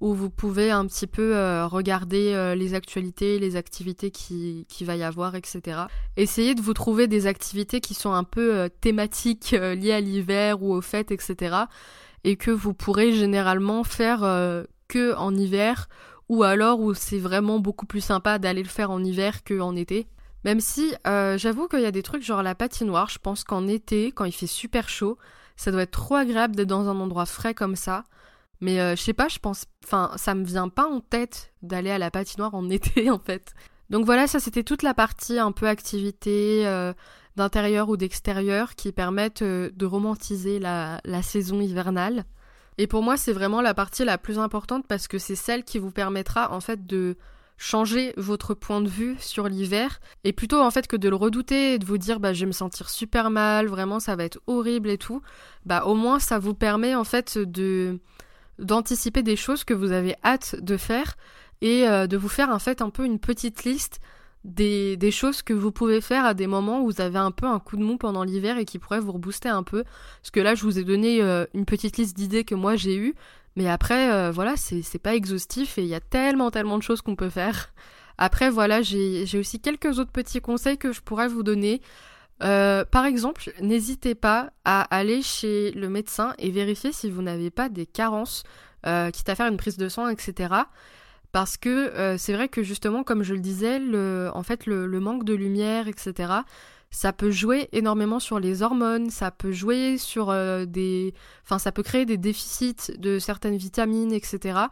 [0.00, 4.84] où vous pouvez un petit peu euh, regarder euh, les actualités, les activités qui, qui
[4.84, 5.80] va y avoir, etc.
[6.16, 10.62] Essayez de vous trouver des activités qui sont un peu euh, thématiques liées à l'hiver
[10.62, 11.56] ou aux fêtes, etc.
[12.22, 14.20] Et que vous pourrez généralement faire
[14.88, 15.88] que en hiver
[16.28, 20.06] ou alors où c'est vraiment beaucoup plus sympa d'aller le faire en hiver qu'en été.
[20.44, 24.12] Même si j'avoue qu'il y a des trucs genre la patinoire, je pense qu'en été,
[24.12, 25.18] quand il fait super chaud,
[25.58, 28.04] ça doit être trop agréable d'être dans un endroit frais comme ça.
[28.60, 29.64] Mais euh, je sais pas, je pense.
[29.84, 33.54] Enfin, ça me vient pas en tête d'aller à la patinoire en été, en fait.
[33.90, 36.92] Donc voilà, ça c'était toute la partie un peu activité euh,
[37.36, 42.24] d'intérieur ou d'extérieur qui permettent euh, de romantiser la saison hivernale.
[42.76, 45.78] Et pour moi, c'est vraiment la partie la plus importante parce que c'est celle qui
[45.78, 47.16] vous permettra en fait de
[47.58, 51.74] changer votre point de vue sur l'hiver et plutôt en fait que de le redouter
[51.74, 54.38] et de vous dire bah je vais me sentir super mal, vraiment ça va être
[54.46, 55.20] horrible et tout,
[55.66, 57.98] bah au moins ça vous permet en fait de
[58.60, 61.16] d'anticiper des choses que vous avez hâte de faire
[61.60, 64.00] et euh, de vous faire en fait un peu une petite liste
[64.44, 67.46] des, des, choses que vous pouvez faire à des moments où vous avez un peu
[67.46, 69.82] un coup de mou pendant l'hiver et qui pourraient vous rebooster un peu.
[69.82, 72.96] Parce que là, je vous ai donné euh, une petite liste d'idées que moi j'ai
[72.96, 73.14] eues,
[73.58, 77.02] mais après, euh, voilà, c'est pas exhaustif et il y a tellement, tellement de choses
[77.02, 77.72] qu'on peut faire.
[78.16, 81.82] Après, voilà, j'ai aussi quelques autres petits conseils que je pourrais vous donner.
[82.44, 87.50] Euh, par exemple, n'hésitez pas à aller chez le médecin et vérifier si vous n'avez
[87.50, 88.44] pas des carences,
[88.86, 90.54] euh, quitte à faire une prise de sang, etc.
[91.32, 93.80] Parce que c'est vrai que justement, comme je le disais,
[94.32, 96.32] en fait, le, manque de lumière, etc.,
[96.90, 100.32] ça peut jouer énormément sur les hormones, ça peut jouer sur
[100.66, 101.14] des...
[101.44, 104.68] Enfin, ça peut créer des déficits de certaines vitamines, etc.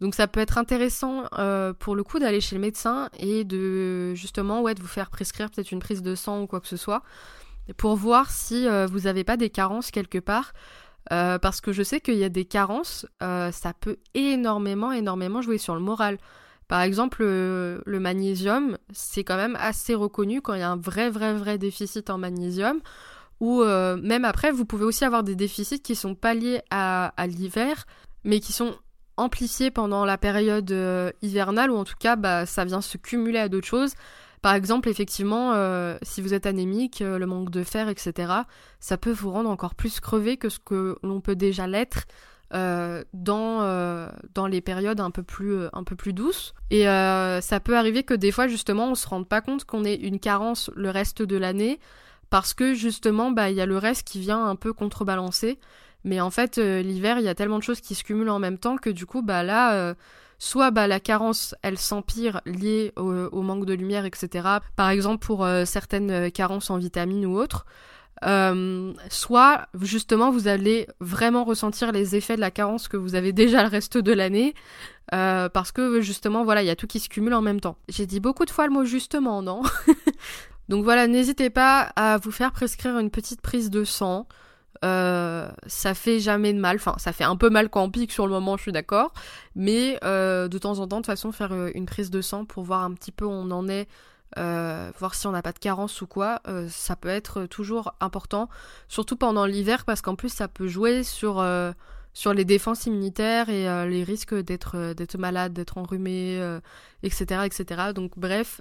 [0.00, 4.14] Donc ça peut être intéressant euh, pour le coup d'aller chez le médecin et de
[4.14, 6.76] justement ouais, de vous faire prescrire peut-être une prise de sang ou quoi que ce
[6.76, 7.02] soit
[7.78, 10.52] pour voir si euh, vous n'avez pas des carences quelque part.
[11.12, 15.56] Euh, parce que je sais qu'il y a des carences, ça peut énormément, énormément jouer
[15.56, 16.18] sur le moral.
[16.68, 21.10] Par exemple, le magnésium, c'est quand même assez reconnu quand il y a un vrai,
[21.10, 22.80] vrai, vrai déficit en magnésium.
[23.38, 27.86] Ou même après, vous pouvez aussi avoir des déficits qui sont pas liés à, l'hiver,
[28.24, 28.74] mais qui sont
[29.16, 33.38] amplifié pendant la période euh, hivernale, ou en tout cas, bah, ça vient se cumuler
[33.38, 33.94] à d'autres choses.
[34.42, 38.32] Par exemple, effectivement, euh, si vous êtes anémique, euh, le manque de fer, etc.,
[38.78, 42.04] ça peut vous rendre encore plus crevé que ce que l'on peut déjà l'être
[42.52, 46.54] dans, dans les périodes un peu plus, un peu plus douces.
[46.70, 49.94] Et ça peut arriver que des fois, justement, on se rende pas compte qu'on ait
[49.94, 51.80] une carence le reste de l'année,
[52.30, 55.58] parce que justement, bah, il y a le reste qui vient un peu contrebalancer.
[56.06, 58.38] Mais en fait, euh, l'hiver, il y a tellement de choses qui se cumulent en
[58.38, 59.94] même temps que du coup, bah là, euh,
[60.38, 64.48] soit bah, la carence, elle s'empire liée au, manque de lumière, etc.
[64.76, 67.66] Par exemple, pour euh, certaines carences en vitamines ou autres.
[68.22, 73.62] Soit justement vous allez vraiment ressentir les effets de la carence que vous avez déjà
[73.62, 74.54] le reste de l'année
[75.10, 77.76] parce que justement voilà il y a tout qui se cumule en même temps.
[77.88, 79.62] J'ai dit beaucoup de fois le mot justement non
[80.68, 84.26] Donc voilà n'hésitez pas à vous faire prescrire une petite prise de sang.
[84.84, 86.76] Euh, ça fait jamais de mal.
[86.76, 89.12] Enfin, ça fait un peu mal quand on pique sur le moment, je suis d'accord.
[89.54, 92.44] Mais euh, de temps en temps, de toute façon, faire euh, une prise de sang
[92.44, 93.88] pour voir un petit peu où on en est,
[94.36, 98.48] voir si on n'a pas de carence ou quoi, ça peut être toujours important.
[98.88, 101.44] Surtout pendant l'hiver, parce qu'en plus, ça peut jouer sur
[102.12, 106.40] sur les défenses immunitaires et les risques d'être malade, d'être enrhumé,
[107.02, 107.92] etc., etc.
[107.94, 108.60] Donc bref,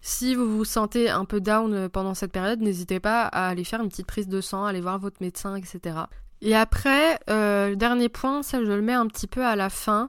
[0.00, 3.64] si vous vous sentez un peu down euh, pendant cette période, n'hésitez pas à aller
[3.64, 5.98] faire une petite prise de sang, aller voir votre médecin, etc.
[6.40, 9.68] Et après, euh, le dernier point, ça je le mets un petit peu à la
[9.68, 10.08] fin,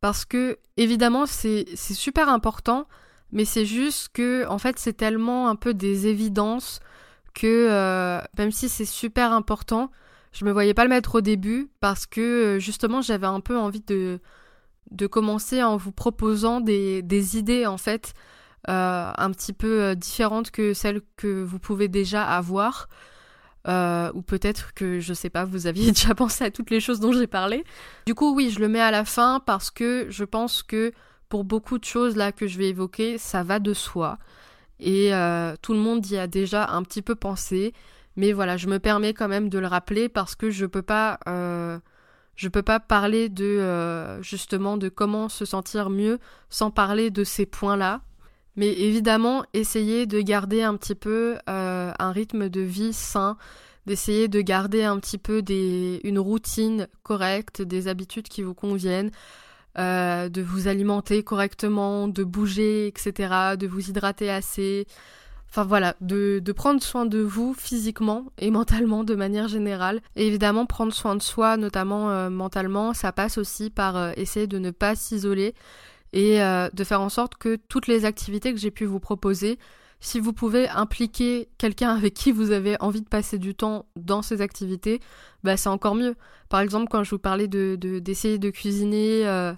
[0.00, 2.86] parce que évidemment c'est super important,
[3.32, 6.80] mais c'est juste que en fait c'est tellement un peu des évidences
[7.34, 9.90] que euh, même si c'est super important,
[10.32, 13.82] je me voyais pas le mettre au début parce que justement j'avais un peu envie
[13.86, 14.20] de
[14.92, 18.14] de commencer en vous proposant des, des idées en fait
[18.68, 22.88] euh, un petit peu euh, différente que celle que vous pouvez déjà avoir.
[23.68, 26.98] Euh, ou peut-être que, je sais pas, vous aviez déjà pensé à toutes les choses
[26.98, 27.64] dont j'ai parlé.
[28.06, 30.92] Du coup, oui, je le mets à la fin parce que je pense que
[31.28, 34.18] pour beaucoup de choses là que je vais évoquer, ça va de soi.
[34.80, 35.10] Et
[35.62, 37.72] tout le monde y a déjà un petit peu pensé.
[38.16, 41.18] Mais voilà, je me permets quand même de le rappeler parce que je peux pas,
[41.26, 46.18] je peux pas parler de justement de comment se sentir mieux
[46.50, 48.02] sans parler de ces points-là
[48.56, 53.36] mais évidemment, essayez de garder un petit peu euh, un rythme de vie sain,
[53.84, 59.10] d'essayer de garder un petit peu une routine correcte, des habitudes qui vous conviennent,
[59.78, 64.86] euh, de vous alimenter correctement, de bouger, etc., de vous hydrater assez.
[65.48, 70.00] Enfin voilà, de, prendre soin de vous physiquement et mentalement de manière générale.
[70.16, 74.46] Et évidemment, prendre soin de soi, notamment euh, mentalement, ça passe aussi par euh, essayer
[74.46, 75.54] de ne pas s'isoler
[76.12, 79.58] et de faire en sorte que toutes les activités que j'ai pu vous proposer,
[80.00, 84.22] si vous pouvez impliquer quelqu'un avec qui vous avez envie de passer du temps dans
[84.22, 85.00] ces activités,
[85.42, 86.14] bah c'est encore mieux.
[86.48, 89.52] Par exemple, quand je vous parlais de d'essayer de, cuisiner euh,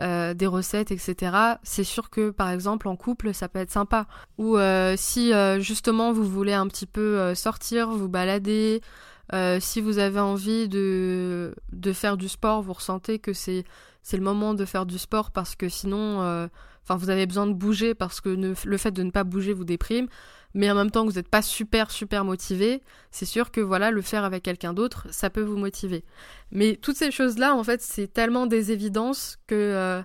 [0.00, 1.36] euh, des recettes, etc.
[1.62, 4.06] C'est sûr que par exemple en couple, ça peut être sympa.
[4.38, 8.80] Ou euh, si justement vous voulez un petit peu sortir, vous balader,
[9.60, 13.64] si vous avez envie de, de faire du sport, vous ressentez que c'est
[14.04, 16.48] c'est le moment de faire du sport parce que sinon
[16.82, 19.64] Enfin, vous avez besoin de bouger parce que le fait de ne pas bouger vous
[19.64, 20.08] déprime,
[20.54, 23.90] mais en même temps que vous n'êtes pas super super motivé, c'est sûr que voilà,
[23.90, 26.04] le faire avec quelqu'un d'autre, ça peut vous motiver.
[26.50, 30.02] Mais toutes ces choses-là, en fait, c'est tellement des évidences que, euh,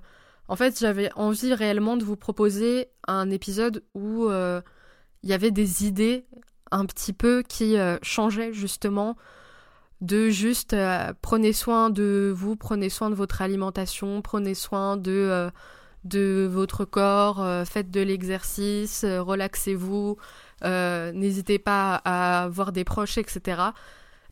[0.47, 4.61] en fait, j'avais envie réellement de vous proposer un épisode où euh,
[5.23, 6.25] il y avait des idées
[6.71, 9.17] un petit peu qui euh, changeaient justement
[9.99, 10.75] de juste
[11.23, 15.49] prenez soin de vous, prenez soin de votre alimentation, prenez soin de
[16.07, 20.17] de votre corps, euh, faites de l'exercice, euh, relaxez-vous,
[20.63, 23.61] euh, n'hésitez pas à voir des proches, etc.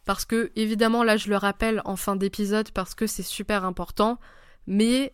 [0.06, 4.20] Parce que, évidemment, là, je le rappelle en fin d'épisode parce que c'est super important,
[4.68, 5.14] mais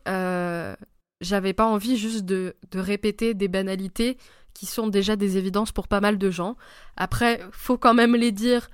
[1.21, 4.17] j'avais pas envie juste de, de répéter des banalités
[4.53, 6.57] qui sont déjà des évidences pour pas mal de gens.
[6.97, 8.69] Après, faut quand même les dire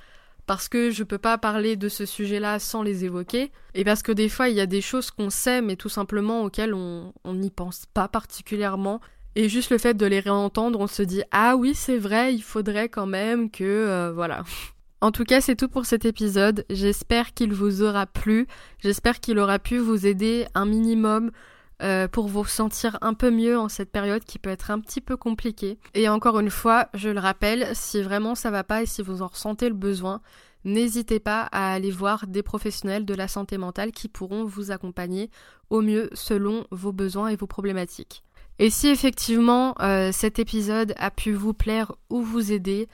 [0.47, 4.11] parce que je peux pas parler de ce sujet-là sans les évoquer, et parce que
[4.11, 7.51] des fois il y a des choses qu'on sait mais tout simplement auxquelles on n'y
[7.51, 8.99] pense pas particulièrement,
[9.35, 12.41] et juste le fait de les réentendre, on se dit ah oui c'est vrai, il
[12.41, 14.43] faudrait quand même que euh, voilà.
[14.99, 16.65] En tout cas, c'est tout pour cet épisode.
[16.71, 18.47] J'espère qu'il vous aura plu.
[18.79, 21.29] J'espère qu'il aura pu vous aider un minimum
[21.83, 25.01] euh, pour vous sentir un peu mieux en cette période qui peut être un petit
[25.01, 25.77] peu compliquée.
[25.93, 29.21] Et encore une fois, je le rappelle, si vraiment ça va pas et si vous
[29.21, 30.21] en ressentez le besoin,
[30.65, 35.29] n'hésitez pas à aller voir des professionnels de la santé mentale qui pourront vous accompagner
[35.69, 38.23] au mieux selon vos besoins et vos problématiques.
[38.59, 42.87] Et si effectivement euh, cet épisode a pu vous plaire ou vous aider,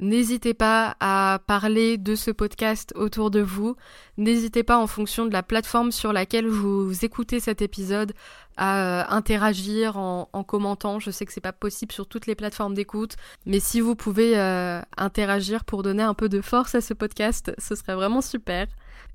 [0.00, 3.76] N'hésitez pas à parler de ce podcast autour de vous.
[4.16, 8.12] N'hésitez pas en fonction de la plateforme sur laquelle vous écoutez cet épisode
[8.56, 10.98] à euh, interagir en, commentant.
[10.98, 13.16] Je sais que c'est pas possible sur toutes les plateformes d'écoute,
[13.46, 17.52] mais si vous pouvez euh, interagir pour donner un peu de force à ce podcast,
[17.58, 18.66] ce serait vraiment super.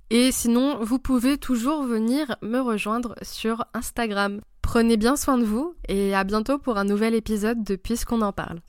[0.10, 4.42] Et sinon, vous pouvez toujours venir me rejoindre sur Instagram.
[4.62, 8.32] Prenez bien soin de vous et à bientôt pour un nouvel épisode de Puisqu'on en
[8.32, 8.60] parle.